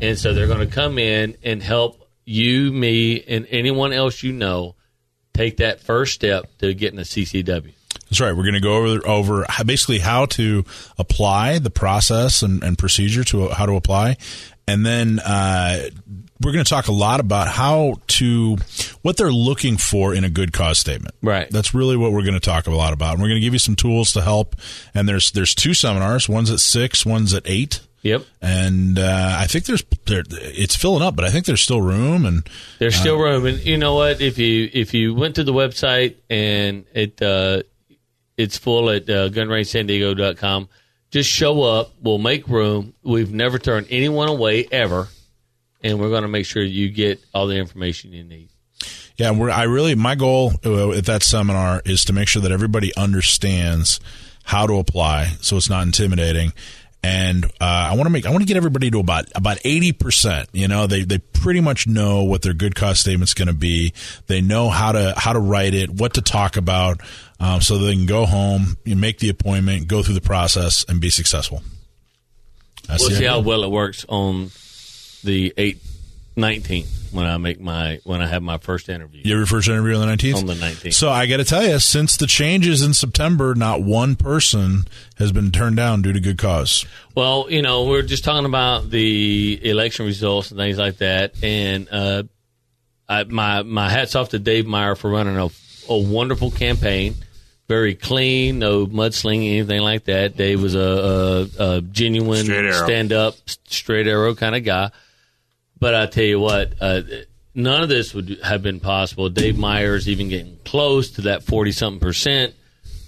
[0.00, 4.32] And so they're going to come in and help you, me, and anyone else you
[4.32, 4.76] know
[5.34, 7.74] take that first step to getting a CCW.
[8.10, 8.36] That's right.
[8.36, 10.64] We're going to go over over basically how to
[10.98, 14.16] apply the process and, and procedure to how to apply,
[14.66, 15.88] and then uh,
[16.40, 18.56] we're going to talk a lot about how to
[19.02, 21.14] what they're looking for in a good cause statement.
[21.22, 21.50] Right.
[21.50, 23.14] That's really what we're going to talk a lot about.
[23.14, 24.56] And we're going to give you some tools to help.
[24.94, 26.28] And there's there's two seminars.
[26.28, 27.06] One's at six.
[27.06, 27.80] One's at eight.
[28.02, 28.24] Yep.
[28.42, 32.26] And uh, I think there's there, it's filling up, but I think there's still room.
[32.26, 32.46] And
[32.78, 34.20] There's still room, and you know what?
[34.20, 37.62] If you if you went to the website and it uh,
[38.36, 40.68] it's full at uh, gunrangesandiego.com,
[41.10, 41.92] just show up.
[42.02, 42.94] We'll make room.
[43.02, 45.08] We've never turned anyone away ever,
[45.82, 48.48] and we're going to make sure you get all the information you need.
[49.16, 52.92] Yeah, I really my goal uh, at that seminar is to make sure that everybody
[52.96, 54.00] understands
[54.42, 56.52] how to apply, so it's not intimidating.
[57.04, 59.92] And uh, I want to make I want to get everybody to about about eighty
[59.92, 60.48] percent.
[60.52, 63.92] You know, they they pretty much know what their good cause statement's going to be.
[64.26, 67.00] They know how to how to write it, what to talk about,
[67.40, 71.00] um, so they can go home, you make the appointment, go through the process, and
[71.00, 71.62] be successful.
[72.88, 74.50] That's We'll see how well it works on
[75.22, 75.78] the eight
[76.36, 79.22] nineteen when I make my when I have my first interview.
[79.24, 80.38] You have your first interview on the nineteenth.
[80.38, 80.94] On the 19th.
[80.94, 84.84] So I got to tell you, since the changes in September, not one person
[85.16, 86.84] has been turned down due to good cause.
[87.14, 91.88] Well, you know, we're just talking about the election results and things like that, and
[91.90, 92.24] uh,
[93.08, 95.48] I, my my hats off to Dave Meyer for running a,
[95.88, 97.14] a wonderful campaign,
[97.68, 100.36] very clean, no mudslinging, anything like that.
[100.36, 103.36] Dave was a, a, a genuine stand up,
[103.68, 104.90] straight arrow kind of guy.
[105.78, 107.02] But I tell you what, uh,
[107.54, 109.28] none of this would have been possible.
[109.28, 112.54] Dave Myers even getting close to that forty something percent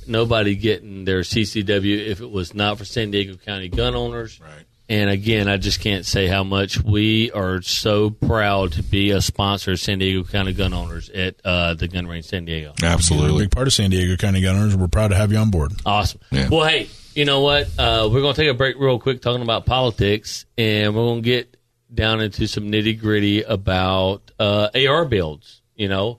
[0.08, 4.40] nobody getting their CCW if it was not for San Diego County gun owners.
[4.40, 4.64] Right.
[4.88, 9.20] And again, I just can't say how much we are so proud to be a
[9.20, 12.72] sponsor of San Diego County gun owners at uh, the Gun Range San Diego.
[12.80, 13.44] Absolutely.
[13.44, 14.76] big part of San Diego County Gunners.
[14.76, 15.72] We're proud to have you on board.
[15.84, 16.20] Awesome.
[16.30, 16.48] Yeah.
[16.48, 17.66] Well, hey, you know what?
[17.76, 21.22] Uh, we're going to take a break real quick talking about politics, and we're going
[21.22, 21.55] to get
[21.92, 25.60] down into some nitty gritty about uh, AR builds.
[25.74, 26.18] You know,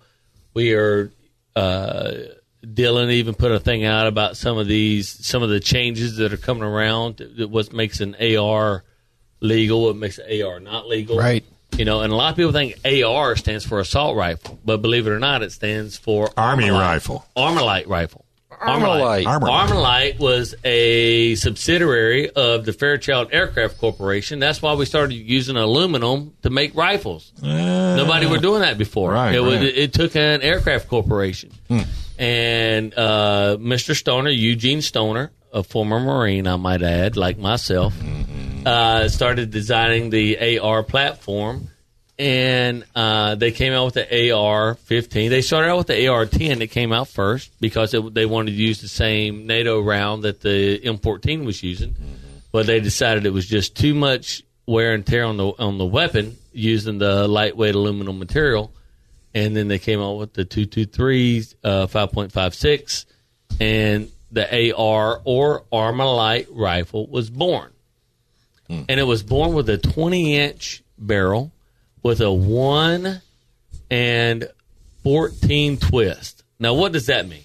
[0.54, 1.12] we are
[1.56, 2.12] uh,
[2.74, 6.34] Dillon even put a thing out about some of these, some of the changes that
[6.34, 7.18] are coming around.
[7.38, 8.84] That what makes an AR
[9.40, 11.18] legal, what makes an AR not legal.
[11.18, 11.44] Right.
[11.78, 15.06] You know, and a lot of people think AR stands for assault rifle, but believe
[15.06, 17.26] it or not, it stands for Army Armalite- rifle.
[17.36, 18.26] Armalite rifle.
[18.60, 19.26] Armalite.
[19.26, 19.68] Armalite.
[19.68, 24.40] Armalite was a subsidiary of the Fairchild Aircraft Corporation.
[24.40, 27.32] That's why we started using aluminum to make rifles.
[27.42, 29.12] Nobody were doing that before.
[29.12, 29.64] Right, it, was, right.
[29.64, 31.52] it took an aircraft corporation.
[32.18, 33.96] And uh, Mr.
[33.96, 37.94] Stoner, Eugene Stoner, a former Marine, I might add, like myself,
[38.66, 41.70] uh, started designing the AR platform.
[42.20, 45.30] And uh, they came out with the AR 15.
[45.30, 48.52] They started out with the AR 10 that came out first because it, they wanted
[48.52, 51.96] to use the same NATO round that the M14 was using.
[52.52, 55.86] But they decided it was just too much wear and tear on the on the
[55.86, 58.74] weapon using the lightweight aluminum material
[59.38, 63.06] and then they came out with the 223 uh, 5.56
[63.60, 67.72] and the AR or Armalite rifle was born.
[68.90, 71.52] And it was born with a 20 inch barrel
[72.04, 73.22] with a 1
[73.90, 74.50] and
[75.04, 76.44] 14 twist.
[76.60, 77.42] Now, what does that mean?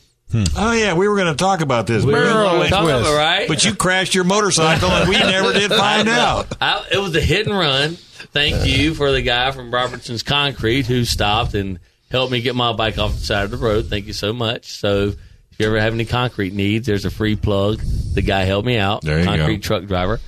[0.56, 2.04] Oh yeah, we were going to talk about this.
[2.04, 2.72] We talk twist.
[2.72, 3.46] about right?
[3.46, 6.56] But you crashed your motorcycle, and we never did find out.
[6.60, 7.96] I, it was a hit and run.
[8.32, 11.78] Thank you for the guy from Robertson's Concrete who stopped and
[12.10, 13.86] helped me get my bike off the side of the road.
[13.86, 14.72] Thank you so much.
[14.78, 17.80] So if you ever have any concrete needs, there's a free plug.
[18.14, 19.02] The guy helped me out.
[19.02, 19.36] There you go.
[19.36, 20.18] concrete truck driver.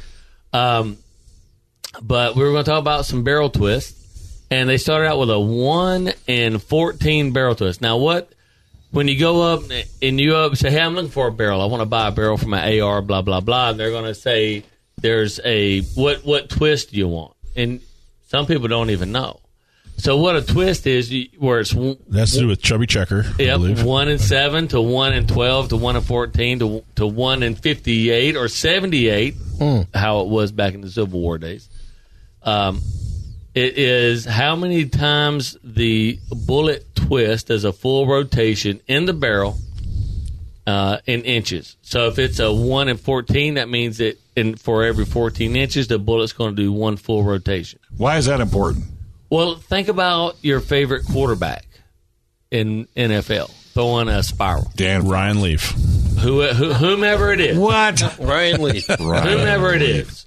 [0.53, 0.99] Um,
[2.03, 4.04] but we were going to talk about some barrel twists,
[4.55, 7.81] and they started out with a one and fourteen barrel twist.
[7.81, 8.31] Now, what
[8.91, 9.63] when you go up
[10.03, 11.61] and you up say, "Hey, I'm looking for a barrel.
[11.61, 13.71] I want to buy a barrel for my AR." Blah blah blah.
[13.71, 14.63] And they're going to say,
[15.01, 16.25] "There's a what?
[16.25, 17.81] What twist do you want?" And
[18.29, 19.41] some people don't even know.
[19.97, 21.73] So what a twist is, you- where it's
[22.09, 23.25] That's to do with chubby checker.
[23.39, 27.43] Yep, one and seven to one and twelve to one and fourteen to to one
[27.45, 29.35] and fifty eight or seventy eight,
[29.95, 31.69] how it was back in the Civil War days.
[32.43, 32.81] Um,
[33.55, 39.57] it is how many times the bullet twist as a full rotation in the barrel
[40.67, 41.77] uh, in inches.
[41.83, 45.89] So if it's a one and fourteen, that means that in for every fourteen inches,
[45.89, 47.79] the bullet's going to do one full rotation.
[47.97, 48.85] Why is that important?
[49.31, 51.67] Well, think about your favorite quarterback
[52.51, 54.71] in NFL throwing a spiral.
[54.77, 55.71] Dan Ryan Leaf.
[56.21, 58.19] Who, who, whomever it is, What?
[58.19, 58.87] Ryan Leaf.
[58.87, 60.27] whomever it is,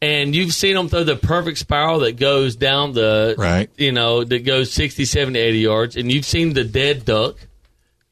[0.00, 3.68] and you've seen them throw the perfect spiral that goes down the Right.
[3.76, 7.36] You know that goes 60, 70, 80 yards, and you've seen the dead duck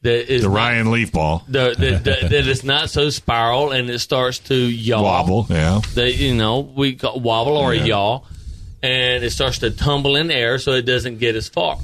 [0.03, 1.42] that is The Ryan Leaf ball.
[1.49, 5.03] the, the, the, that is not so spiral and it starts to yaw.
[5.03, 5.81] Wobble, yeah.
[5.94, 7.83] They, you know, we call wobble or Yeah.
[7.83, 8.20] a yaw,
[8.83, 11.79] and it starts to tumble in the air so it doesn't get as far.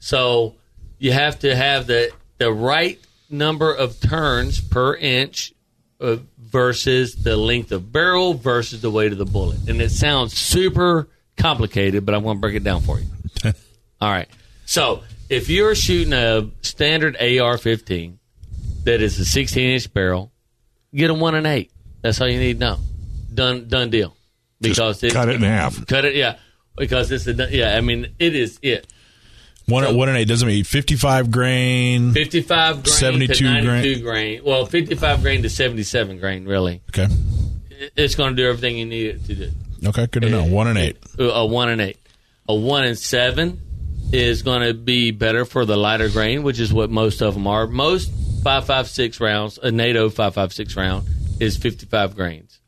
[0.00, 0.54] So
[0.98, 2.98] you have to have the the right
[3.30, 5.52] number of turns per inch
[6.00, 10.36] uh, versus the length of barrel versus the weight of the bullet, and it sounds
[10.36, 13.06] super complicated, but I'm going to break it down for you.
[14.00, 14.28] All right.
[14.66, 18.18] So if you're shooting a standard AR-15
[18.84, 20.32] that is a 16 inch barrel,
[20.94, 21.70] get a one and eight.
[22.02, 22.78] That's all you need to know.
[23.32, 24.14] Done, done deal.
[24.60, 25.86] Because Just cut it in half.
[25.86, 26.36] Cut it, yeah.
[26.76, 27.76] Because it's a yeah.
[27.76, 28.86] I mean, it is it.
[29.66, 32.12] One, one and eight doesn't mean 55 grain.
[32.12, 34.02] 55 grain 72 to 92 grain.
[34.02, 34.44] grain.
[34.44, 36.44] Well, 55 grain to 77 grain.
[36.44, 37.08] Really, Okay.
[37.96, 39.50] It's going to do everything you need it to do.
[39.86, 40.44] Okay, good to know.
[40.44, 40.96] One and eight.
[41.18, 41.98] Uh, a one and eight.
[42.48, 43.60] A one and seven
[44.12, 47.46] is going to be better for the lighter grain, which is what most of them
[47.46, 47.66] are.
[47.66, 48.10] Most
[48.44, 51.08] 556 rounds, a NATO 556 round
[51.40, 52.60] is 55 grains.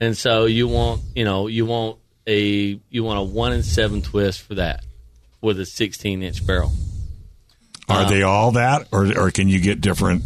[0.00, 4.02] And so you want, you know, you want a you want a 1 and 7
[4.02, 4.84] twist for that
[5.40, 6.72] with a 16 inch barrel.
[7.88, 10.22] Are Uh, they all that, or or can you get different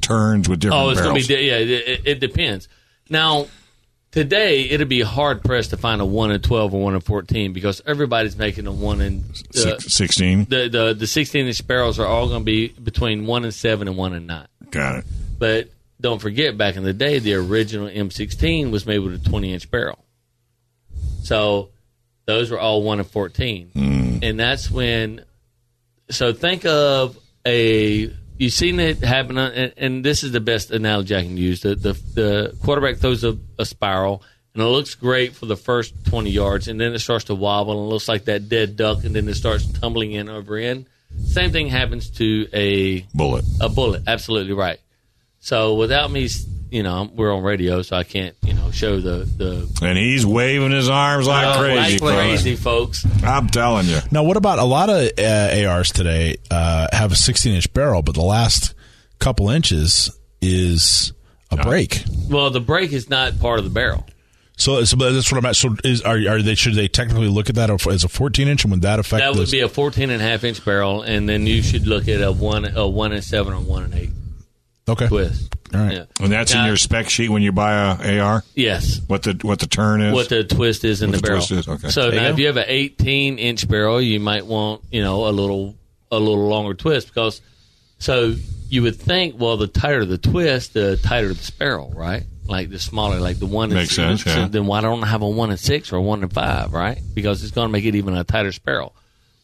[0.00, 1.56] turns with different Oh, it's gonna be yeah.
[1.58, 2.66] It, it, depends.
[3.10, 3.46] Now,
[4.10, 7.52] today it'd be hard pressed to find a one and twelve or one and fourteen
[7.52, 10.46] because everybody's making a one and uh, Six- Sixteen.
[10.48, 13.86] the the the sixteen inch barrels are all going to be between one and seven
[13.86, 14.48] and one and nine.
[14.70, 15.04] Got it.
[15.38, 15.68] But
[16.00, 19.70] don't forget, back in the day, the original M16 was made with a 20 inch
[19.70, 19.98] barrel.
[21.22, 21.70] So
[22.24, 23.70] those were all 1 and 14.
[24.22, 25.24] And that's when.
[26.10, 28.12] So think of a.
[28.38, 31.62] You've seen it happen, uh, and, and this is the best analogy I can use.
[31.62, 34.22] The, the, the quarterback throws a, a spiral,
[34.54, 37.72] and it looks great for the first 20 yards, and then it starts to wobble,
[37.72, 40.86] and it looks like that dead duck, and then it starts tumbling in over in.
[41.26, 43.44] Same thing happens to a Bullet.
[43.60, 44.04] a bullet.
[44.06, 44.78] Absolutely right.
[45.40, 46.28] So without me
[46.70, 50.24] you know we're on radio, so I can't you know show the the And he's
[50.26, 51.98] waving his arms like Oh, crazy.
[51.98, 53.02] like crazy folks.
[53.02, 53.22] folks.
[53.24, 53.98] I'm telling you.
[54.10, 58.02] Now, what about a lot of uh, ARs today uh, have a 16 inch barrel,
[58.02, 58.74] but the last
[59.18, 60.10] couple inches
[60.40, 61.12] is
[61.50, 62.04] a break.
[62.28, 64.04] Well, the break is not part of the barrel.
[64.56, 65.54] So, so that's what I'm at.
[65.56, 68.64] So, is are, are they should they technically look at that as a 14 inch,
[68.64, 69.50] and would that affect That would this?
[69.52, 72.32] be a 14 and a half inch barrel, and then you should look at a
[72.32, 74.10] one a one and seven or one and eight
[74.88, 75.08] okay?
[75.08, 75.54] twist.
[75.74, 75.92] All right.
[75.92, 76.04] Yeah.
[76.20, 78.42] And that's in your spec sheet when you buy a AR.
[78.54, 79.00] Yes.
[79.06, 80.14] What the what the turn is?
[80.14, 81.38] What the twist is in the, the barrel.
[81.38, 81.88] twist is, okay.
[81.90, 82.32] So There now, go.
[82.32, 85.74] if you have an 18 inch barrel, you might want you know a little
[86.10, 87.42] a little longer twist because
[87.98, 88.34] so
[88.70, 92.78] you would think well the tighter the twist the tighter the barrel right like the
[92.78, 94.48] smaller like the one Makes and sense, so yeah.
[94.48, 96.98] then why don't I have a one and six or a one and five right
[97.14, 98.94] because it's going to make it even a tighter barrel.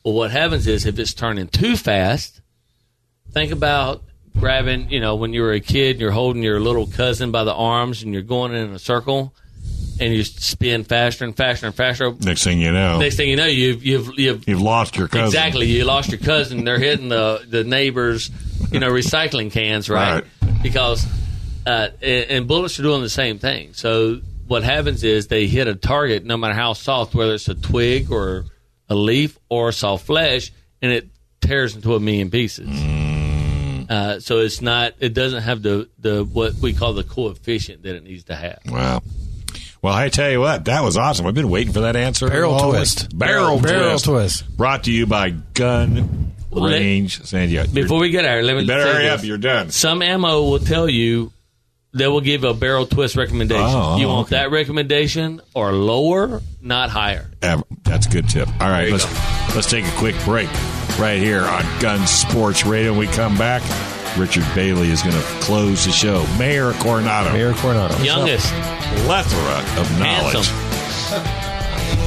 [0.04, 2.40] Well, what happens is if it's turning too fast,
[3.32, 4.02] think about
[4.38, 7.54] grabbing, you know, when you were a kid, you're holding your little cousin by the
[7.54, 9.34] arms and you're going in a circle
[10.00, 12.12] and you spin faster and faster and faster.
[12.20, 15.26] Next thing you know, Next thing you know, you've, you've, you've, you've lost your cousin.
[15.26, 16.64] exactly, you lost your cousin.
[16.64, 18.30] They're hitting the, the neighbors,
[18.72, 20.24] you know, recycling cans, right?
[20.62, 21.06] Because,
[21.66, 23.72] uh, and, and bullets are doing the same thing.
[23.74, 27.54] So what happens is they hit a target, no matter how soft, whether it's a
[27.54, 28.44] twig or
[28.88, 31.08] a leaf or soft flesh, and it
[31.40, 32.68] tears into a million pieces.
[33.88, 34.94] Uh, so it's not.
[35.00, 38.58] It doesn't have the the what we call the coefficient that it needs to have.
[38.68, 39.02] Wow.
[39.82, 41.26] Well, I tell you what, that was awesome.
[41.26, 42.26] I've been waiting for that answer.
[42.28, 43.02] Barrel all twist.
[43.12, 43.18] week.
[43.18, 44.04] Barrel, Barrel twist.
[44.06, 44.56] twist.
[44.56, 47.70] Brought to you by Gun Well, let- Range San Diego.
[47.70, 49.20] Before we get there, let me you better hurry this.
[49.20, 49.26] up.
[49.26, 49.70] You're done.
[49.70, 51.32] Some ammo will tell you
[51.92, 53.62] they will give a barrel twist recommendation.
[53.62, 54.36] Oh, you want okay.
[54.36, 57.30] that recommendation or lower, not higher.
[57.42, 57.64] Ever.
[57.82, 58.48] That's a good tip.
[58.62, 59.04] All right, let's
[59.54, 60.48] let's take a quick break
[60.98, 62.92] right here on Gun Sports Radio.
[62.92, 63.62] When we come back,
[64.18, 66.26] Richard Bailey is going to close the show.
[66.38, 67.96] Mayor of Coronado, Mayor Coronado.
[68.02, 68.46] Youngest,
[69.04, 70.48] plethora of knowledge.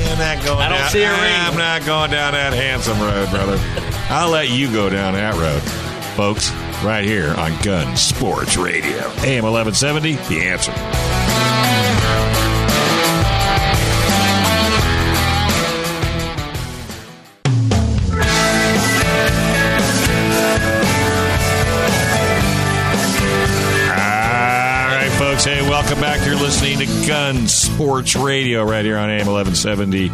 [0.09, 1.19] I'm not going I don't down, see a ring.
[1.21, 3.57] I'm not going down that handsome road, brother.
[4.09, 5.61] I'll let you go down that road,
[6.15, 6.51] folks.
[6.83, 10.13] Right here on Gun Sports Radio, AM 1170.
[10.29, 10.71] The answer.
[25.87, 26.27] Welcome back.
[26.27, 30.09] You're listening to Gun Sports Radio right here on AM 1170.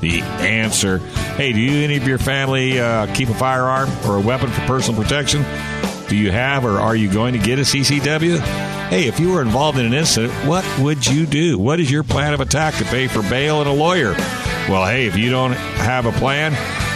[0.00, 0.98] The answer.
[1.36, 4.60] Hey, do you any of your family uh, keep a firearm or a weapon for
[4.62, 5.44] personal protection?
[6.08, 8.40] Do you have or are you going to get a CCW?
[8.88, 11.56] Hey, if you were involved in an incident, what would you do?
[11.56, 14.14] What is your plan of attack to pay for bail and a lawyer?
[14.68, 16.52] Well, hey, if you don't have a plan,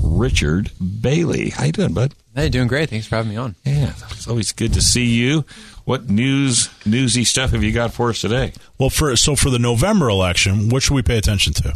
[0.00, 1.50] Richard Bailey.
[1.50, 2.14] How you doing, bud?
[2.36, 2.88] Hey, doing great.
[2.88, 3.56] Thanks for having me on.
[3.64, 5.44] Yeah, it's always good to see you.
[5.84, 8.52] What news, newsy stuff have you got for us today?
[8.78, 11.74] Well, for so for the November election, what should we pay attention to?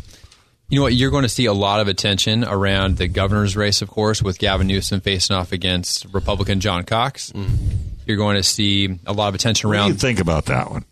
[0.68, 0.94] You know what?
[0.94, 4.38] You're going to see a lot of attention around the governor's race, of course, with
[4.38, 7.32] Gavin Newsom facing off against Republican John Cox.
[7.32, 7.76] Mm-hmm.
[8.06, 10.70] You're going to see a lot of attention What do you around think about that
[10.70, 10.84] one?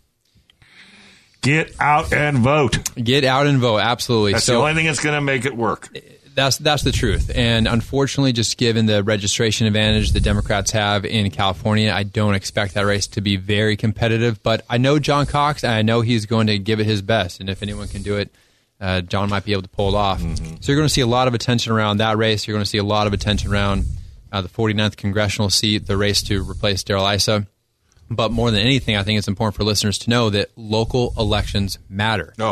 [1.45, 2.77] Get out and vote.
[2.95, 3.77] get out and vote.
[3.77, 4.33] Absolutely.
[4.33, 5.95] That's the only thing that's going to make it work.
[6.33, 7.31] that's that's the truth.
[7.35, 12.73] And unfortunately, just given the registration advantage the Democrats have in California, I don't expect
[12.73, 14.41] that race to be very competitive.
[14.41, 17.39] But I know John Cox, and I know he's going to give it his best.
[17.39, 18.33] And if anyone can do it,
[18.81, 20.21] uh, John might be able to pull it off.
[20.21, 22.47] So you're going to see a lot of attention around that race.
[22.47, 23.85] You're going to see a lot of attention around
[24.31, 27.45] uh, the 49th congressional seat, the race to replace Darrell Issa.
[28.09, 31.79] But more than anything, I think it's important for listeners to know that local elections
[31.89, 32.33] matter.
[32.37, 32.51] No,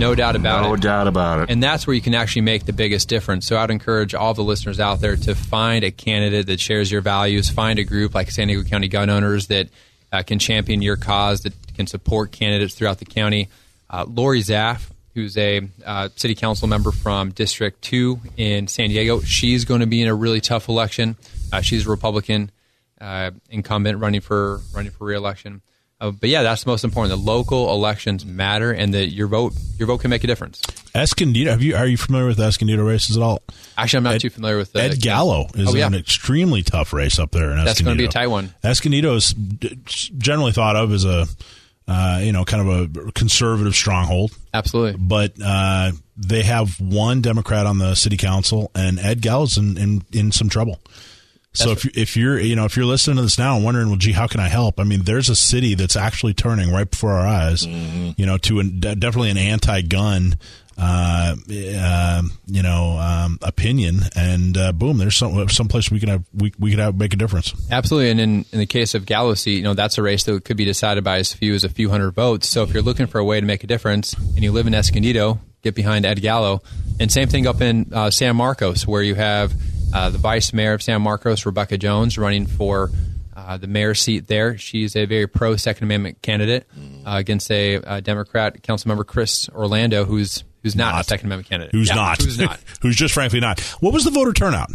[0.00, 0.68] No doubt about it.
[0.68, 1.50] no doubt about it.
[1.50, 3.46] And that's where you can actually make the biggest difference.
[3.46, 7.02] So I'd encourage all the listeners out there to find a candidate that shares your
[7.02, 9.68] values, find a group like San Diego County Gun Owners that
[10.10, 13.48] uh, can champion your cause, that can support candidates throughout the county.
[13.88, 19.20] Uh, Lorie Zapf, who's a uh, city council member from District 2 in San Diego,
[19.20, 21.16] she's going to be in a really tough election.
[21.52, 22.50] Uh, she's a Republican
[23.00, 25.62] uh, incumbent running for running for reelection.
[26.00, 27.10] Uh, but yeah, that's the most important.
[27.18, 30.60] The local elections matter, and that your vote your vote can make a difference.
[30.94, 33.42] Escondido, have you are you familiar with the Escondido races at all?
[33.78, 35.86] Actually, I'm not too familiar with the Ed Gallo is Oh, yeah.
[35.86, 37.50] an extremely tough race up there.
[37.52, 37.90] In That's Escondido.
[37.90, 38.52] gonna be a tight one.
[38.64, 39.32] Escondido is
[40.18, 41.26] generally thought of as a
[41.86, 44.98] uh, you know kind of a conservative stronghold, Absolutely.
[44.98, 50.02] but uh, they have one Democrat on the city council, and Ed Gallo's in in,
[50.12, 50.80] in some trouble.
[51.54, 53.88] So if you, if you're you know if you're listening to this now and wondering,
[53.88, 54.80] well, gee, how can I help?
[54.80, 58.58] I mean, there's a city that's actually turning right before our eyes, you know, to
[58.58, 60.36] an, definitely an anti-gun,
[60.76, 61.36] uh,
[61.78, 66.24] uh, you know, um, opinion, and uh, boom, there's some some place we can have
[66.34, 67.54] we we could have make a difference.
[67.70, 70.44] Absolutely, and in, in the case of Gallo seat, you know that's a race that
[70.44, 72.48] could be decided by as few as a few hundred votes.
[72.48, 74.74] So if you're looking for a way to make a difference, and you live in
[74.74, 76.62] Escondido, get behind Ed Gallo.
[76.98, 79.52] And same thing up in uh, San Marcos, where you have
[79.94, 82.90] uh, the vice mayor of San Marcos, Rebecca Jones, running for
[83.36, 84.58] uh, the mayor's seat there.
[84.58, 86.66] She's a very pro Second Amendment candidate
[87.06, 91.48] uh, against a, uh Democrat council member, Chris Orlando, who's who's not, a Second Amendment
[91.48, 91.72] candidate.
[91.72, 92.20] Who's Yeah, not?
[92.22, 92.60] Who's not?
[92.82, 93.60] who's just frankly not?
[93.80, 94.70] What was the voter turnout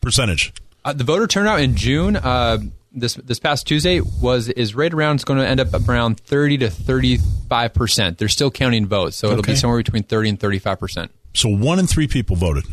[0.00, 0.52] percentage?
[0.84, 2.58] Uh, the voter turnout in June, uh,
[2.92, 5.16] this this past Tuesday, was is right around.
[5.16, 7.18] It's going to end up around thirty to thirty
[7.48, 8.18] five percent.
[8.18, 9.52] They're still counting votes, so it'll Okay.
[9.52, 11.10] be somewhere between thirty and thirty five percent.
[11.34, 12.64] So one in three people voted.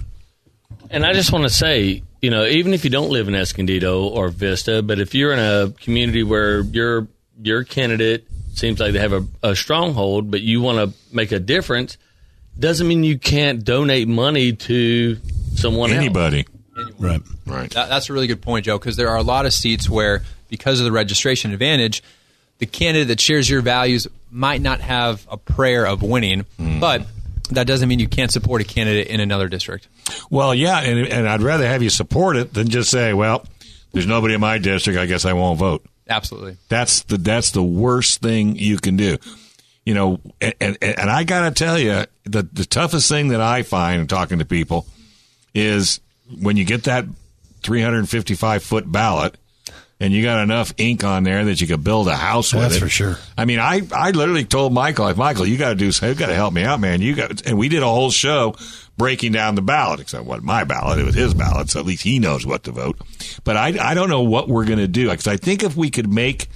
[0.93, 4.07] And I just want to say, you know, even if you don't live in Escondido
[4.07, 7.07] or Vista, but if you're in a community where your
[7.41, 11.39] your candidate seems like they have a, a stronghold, but you want to make a
[11.39, 11.97] difference,
[12.59, 15.17] doesn't mean you can't donate money to
[15.55, 15.97] someone else.
[15.97, 16.45] Anybody.
[16.99, 17.21] Right.
[17.45, 17.71] Right.
[17.71, 20.21] That, that's a really good point, Joe, because there are a lot of seats where,
[20.49, 22.03] because of the registration advantage,
[22.59, 26.79] the candidate that shares your values might not have a prayer of winning, hmm.
[26.79, 27.05] but
[27.49, 29.87] that doesn't mean you can't support a candidate in another district.
[30.29, 33.45] Well, yeah, and, and I'd rather have you support it than just say, well,
[33.91, 34.97] there's nobody in my district.
[34.97, 35.85] I guess I won't vote.
[36.09, 36.57] Absolutely.
[36.69, 39.17] That's the that's the worst thing you can do.
[39.85, 43.41] You know, and and, and I got to tell you, the the toughest thing that
[43.41, 44.85] I find in talking to people
[45.53, 45.99] is
[46.41, 47.05] when you get that
[47.61, 49.35] 355 foot ballot
[50.03, 52.75] and you got enough ink on there that you could build a house with That's
[52.75, 52.79] it.
[52.81, 53.17] for sure.
[53.37, 56.25] I mean, I, I literally told Michael, like, Michael, you got to do, you got
[56.25, 56.99] to help me out, man.
[57.01, 58.53] You got, and we did a whole show
[58.97, 62.03] breaking down the ballot, except what my ballot, it was his ballot, so at least
[62.03, 62.99] he knows what to vote.
[63.45, 65.89] But I, I don't know what we're going to do because I think if we
[65.89, 66.49] could make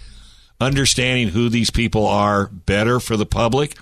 [0.60, 3.78] understanding who these people are better for the public,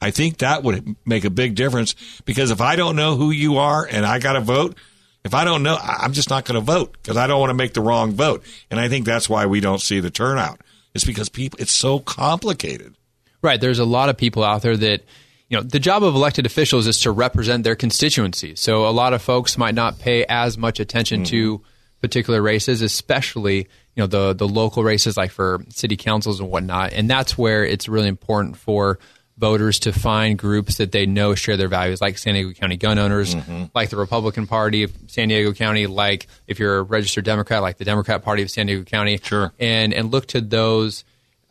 [0.00, 3.56] I think that would make a big difference because if I don't know who you
[3.56, 4.76] are and I got to vote,
[5.24, 7.54] if I don't know, I'm just not going to vote because I don't want to
[7.54, 8.44] make the wrong vote.
[8.70, 10.60] And I think that's why we don't see the turnout.
[10.94, 12.94] It's because people, it's so complicated.
[13.42, 13.60] Right.
[13.60, 15.04] There's a lot of people out there that,
[15.48, 18.54] you know, the job of elected officials is to represent their constituency.
[18.56, 21.64] So a lot of folks might not pay as much attention to mm-hmm.
[22.00, 26.92] particular races, especially, you know, the, the local races like for city councils and whatnot.
[26.92, 28.98] And that's where it's really important for
[29.38, 32.98] voters to find groups that they know share their values, like San Diego County gun
[32.98, 33.36] owners,
[33.74, 37.78] like the Republican Party of San Diego County, like if you're a registered Democrat, like
[37.78, 39.18] the Democrat Party of San Diego County.
[39.22, 39.52] Sure.
[39.60, 41.04] And, and look to those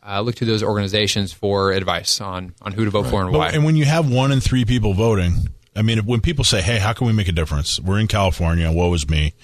[0.06, 3.38] uh, look to those organizations for advice on, on who to vote for and But-
[3.38, 3.48] why.
[3.50, 6.78] and when you have one in three people voting, I mean, when people say, "Hey,
[6.78, 8.70] how can we make a difference?" We're in California.
[8.72, 9.34] Woe is me.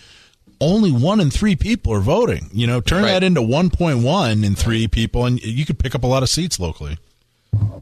[0.60, 2.48] Only one in three people are voting.
[2.52, 3.10] You know, turn Right.
[3.12, 6.22] that into one point one in three people, and you could pick up a lot
[6.22, 6.96] of seats locally.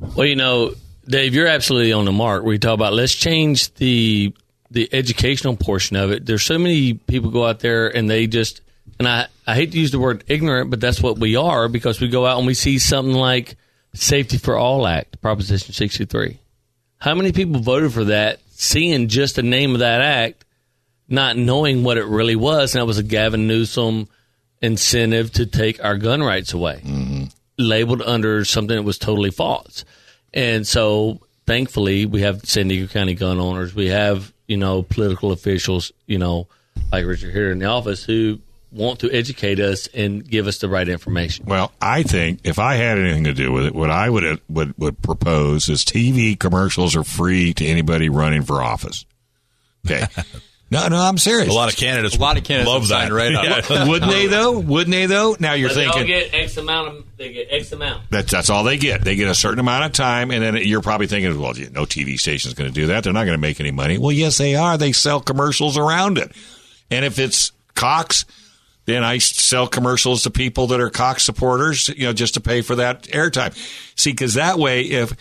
[0.01, 0.75] Well, you know,
[1.07, 2.45] Dave, you're absolutely on the mark.
[2.45, 4.35] We talk about let's change the
[4.71, 6.25] the educational portion of it.
[6.25, 8.63] There's so many people go out there and they just
[8.99, 12.01] and I I hate to use the word ignorant, but that's what we are because
[12.01, 13.57] we go out and we see something like
[13.95, 16.39] Safety for All Act, Proposition 63.
[16.99, 20.45] How many people voted for that, seeing just the name of that act,
[21.09, 24.09] not knowing what it really was, and that was a Gavin Newsom
[24.63, 27.25] incentive to take our gun rights away, mm-hmm.
[27.59, 29.85] Labeled under something that was totally false.
[30.35, 33.75] And so, thankfully, we have San Diego County gun owners.
[33.75, 36.49] We have, you know, political officials, you know,
[36.91, 38.41] like Richard here in the office, who
[38.71, 41.45] want to educate us and give us the right information.
[41.47, 44.77] Well, I think if I had anything to do with it, what I would would
[44.79, 49.05] would propose is TV commercials are free to anybody running for office.
[49.87, 50.07] Okay.
[50.73, 51.51] No, no, I'm serious.
[51.51, 53.13] A lot of candidates, A lot of candidates love would that.
[53.13, 53.69] right up.
[53.89, 54.59] Wouldn't they though?
[54.59, 55.37] Wouldn't they though?
[55.39, 58.05] Now you're thinking they all thinking get X amount of, they get X amount.
[58.09, 59.05] that's that's all they get.
[59.05, 61.83] They get a certain amount of time, and then you're probably thinking, well, gee, no
[61.83, 63.05] TV station's going to do that.
[63.05, 63.99] They're not going to make any money.
[63.99, 64.79] Well, yes, they are.
[64.79, 66.33] They sell commercials around it,
[66.91, 68.25] and if it's Cox,
[68.87, 72.63] then I sell commercials to people that are Cox supporters, you know, just to pay
[72.63, 73.55] for that airtime.
[74.01, 75.13] See, because that way, if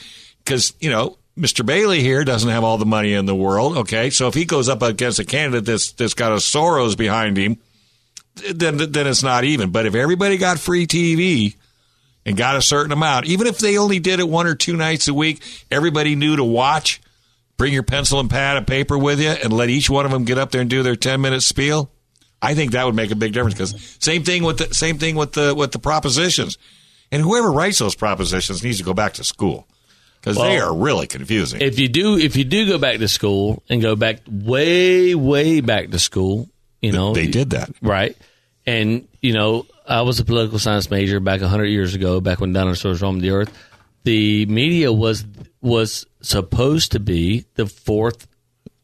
[0.46, 1.18] because you know.
[1.38, 1.66] Mr.
[1.66, 3.78] Bailey here doesn't have all the money in the world.
[3.78, 7.38] Okay, so if he goes up against a candidate that's that's got a Soros behind
[7.38, 7.58] him,
[8.54, 9.72] then then it's not even.
[9.72, 11.56] But if everybody got free TV,
[12.26, 15.08] and got a certain amount, even if they only did it one or two nights
[15.08, 17.02] a week, everybody knew to watch.
[17.58, 20.26] Bring your pencil and pad and paper with you, and let each one of them
[20.26, 21.92] get up there and do their ten minute spiel.
[22.42, 25.16] I think that would make a big difference because same thing with the same thing
[25.16, 26.58] with the with the propositions,
[27.12, 29.68] and whoever writes those propositions needs to go back to school
[30.22, 31.62] because they are really confusing.
[31.62, 35.62] if you do if you do go back to school and go back way way
[35.62, 36.48] back to school,
[36.82, 37.72] you know they did that.
[37.82, 38.16] right,
[38.66, 42.54] and you know I was a political science major back hundred years ago, back when
[42.54, 43.52] dinosaurs roamed the earth.
[44.04, 45.26] The media was
[45.62, 48.28] was supposed to be the fourth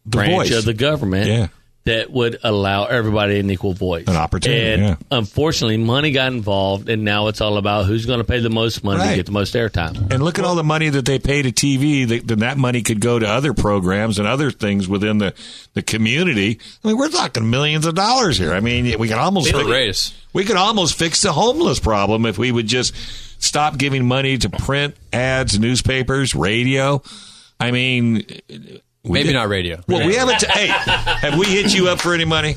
[0.06, 0.58] The branch voice.
[0.58, 1.48] of the government Yeah.
[1.88, 4.96] That would allow everybody an equal voice, An opportunity, And yeah.
[5.12, 8.84] unfortunately, money got involved, and now it's all about who's going to pay the most
[8.84, 9.10] money Right.
[9.12, 10.12] to get the most airtime.
[10.14, 12.08] And look at all the money that they pay to TV.
[12.08, 15.34] That, then that money could go to other programs and other things within the,
[15.74, 16.60] the community.
[16.84, 18.54] I mean, we're talking millions of dollars here.
[18.54, 20.14] I mean, we can almost Big fix, race.
[20.34, 22.94] we could almost fix the homeless problem if we would just
[23.42, 27.02] stop giving money to print ads, newspapers, radio.
[27.60, 28.82] I mean, we
[29.14, 29.82] Maybe did- not radio.
[29.88, 30.44] Well, we haven't.
[30.46, 32.56] hey, have we hit you up for any money?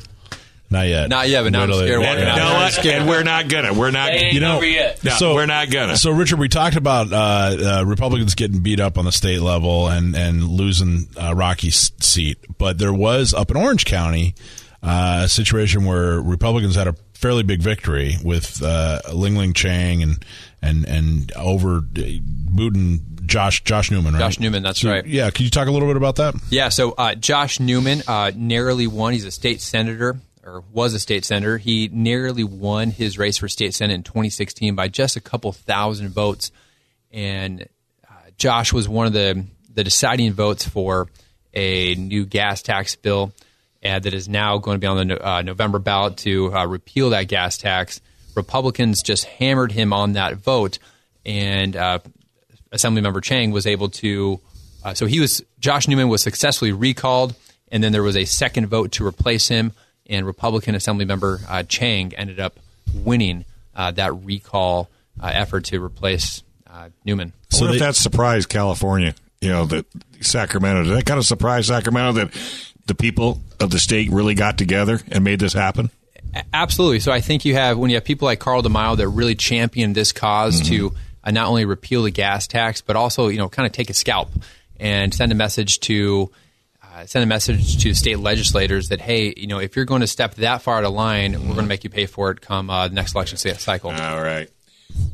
[0.72, 1.08] Not yet.
[1.08, 2.36] Not yet, but now I'm Literally- scared And, walking out.
[2.36, 2.86] no, what?
[2.86, 3.74] and we're not gonna.
[3.74, 4.12] We're not.
[4.12, 5.02] They ain't You know- over yet.
[5.02, 5.96] No, we're not gonna.
[5.96, 9.88] So, Richard, we talked about uh, uh, Republicans getting beat up on the state level
[9.88, 14.36] and and losing uh, Rocky's seat, but there was up in Orange County
[14.80, 20.04] uh, a situation where Republicans had a fairly big victory with uh, Ling Ling Chang
[20.04, 20.24] and
[20.62, 23.00] and and over uh, booting
[23.30, 24.12] Josh Josh Newman.
[24.14, 24.18] Right?
[24.18, 25.06] Josh Newman, that's right.
[25.06, 26.34] Yeah, can you talk a little bit about that?
[26.50, 29.12] Yeah, so uh, Josh Newman uh, narrowly won.
[29.12, 31.56] He's a state senator, or was a state senator.
[31.56, 36.10] He narrowly won his race for state senate in 2016 by just a couple thousand
[36.10, 36.50] votes.
[37.12, 37.68] And
[38.08, 41.08] uh, Josh was one of the, the deciding votes for
[41.54, 43.32] a new gas tax bill
[43.84, 47.10] uh, that is now going to be on the uh, November ballot to uh, repeal
[47.10, 48.00] that gas tax.
[48.34, 50.78] Republicans just hammered him on that vote,
[51.26, 51.98] and uh,
[52.72, 54.40] Assemblymember Chang was able to.
[54.84, 57.34] Uh, so he was Josh Newman was successfully recalled,
[57.70, 59.72] and then there was a second vote to replace him,
[60.08, 62.58] and Republican Assemblymember uh, Chang ended up
[62.94, 63.44] winning
[63.74, 64.88] uh, that recall
[65.22, 67.32] uh, effort to replace uh, Newman.
[67.52, 69.14] I So wonder if they- that surprised California.
[69.40, 69.86] You know, that
[70.20, 70.84] Sacramento.
[70.84, 75.00] Did that kind of surprise Sacramento that the people of the state really got together
[75.10, 75.90] and made this happen?
[76.52, 77.00] Absolutely.
[77.00, 79.94] So I think you have when you have people like Carl DeMaio that really champion
[79.94, 80.92] this because to
[81.24, 83.94] uh, not only repeal the gas tax, but also you know kind of take a
[83.94, 84.30] scalp
[84.78, 86.30] and send a message to
[86.82, 90.06] uh, send a message to state legislators that hey, you know, if you're going to
[90.06, 92.70] step that far out of line, we're going to make you pay for it come
[92.70, 93.90] uh, the next election cycle.
[93.90, 94.48] All right.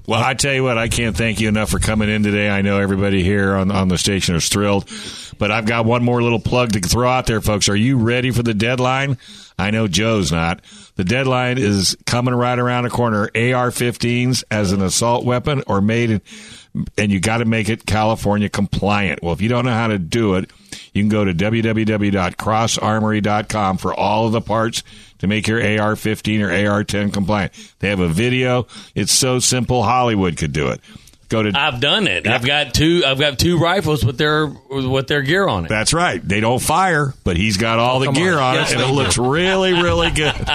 [0.07, 2.49] Well, I tell you what, I can't thank you enough for coming in today.
[2.49, 4.89] I know everybody here on, on the station is thrilled,
[5.37, 7.69] but I've got one more little plug to throw out there, folks.
[7.69, 9.19] Are you ready for the deadline?
[9.59, 10.61] I know Joe's not.
[10.97, 13.25] The deadline is coming right around the corner.
[13.35, 16.23] AR-15s as an assault weapon or made in,
[16.97, 19.23] and you got to make it California compliant.
[19.23, 20.51] Well, if you don't know how to do it,
[20.95, 24.83] you can go to www.crossarmory.com for all of the parts
[25.19, 27.53] to make your AR-15 or AR-10 compliant.
[27.81, 28.67] They have a video.
[28.95, 29.83] It's so simple.
[29.83, 30.81] Hollywood could do it.
[31.29, 32.27] Go to I've done it.
[32.29, 33.03] I've got two.
[33.05, 35.69] I've got two rifles with their with their gear on it.
[35.69, 36.23] That's right.
[36.27, 38.89] They don't fire, but he's got all oh, the gear on, Yes, it, and they
[38.89, 40.37] it looks really, really good.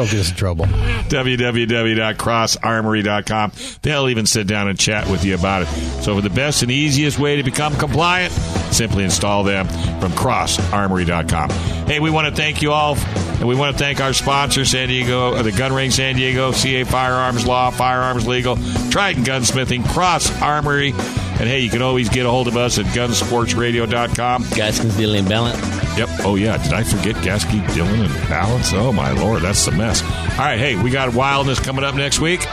[0.00, 0.64] Don't get us in trouble.
[0.64, 3.52] www.crossarmory.com.
[3.82, 5.66] They'll even sit down and chat with you about it.
[6.02, 8.32] So, for the best and easiest way to become compliant,
[8.72, 9.68] simply install them
[10.00, 11.50] from crossarmory.com.
[11.86, 14.88] Hey, we want to thank you all, and we want to thank our sponsor, San
[14.88, 18.56] Diego, uh, the Gun Range San Diego, CA Firearms Law, Firearms Legal,
[18.90, 20.92] Triton Gunsmithing, Cross Armory.
[20.92, 24.44] And hey, you can always get a hold of us at gunsportsradio.com.
[24.54, 25.60] Gaskins dealing balance.
[25.96, 26.08] Yep.
[26.22, 26.56] Oh, yeah.
[26.62, 28.72] Did I forget Gatzke, Dillon, and Ballance?
[28.72, 29.42] Oh, my Lord.
[29.42, 29.89] That's the mess.
[29.98, 30.58] All right.
[30.58, 32.44] Hey, we got Wildness coming up next week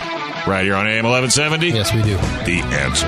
[0.48, 1.70] right here on AM 1170.
[1.70, 2.18] Yes, we do.
[2.46, 3.08] The answer.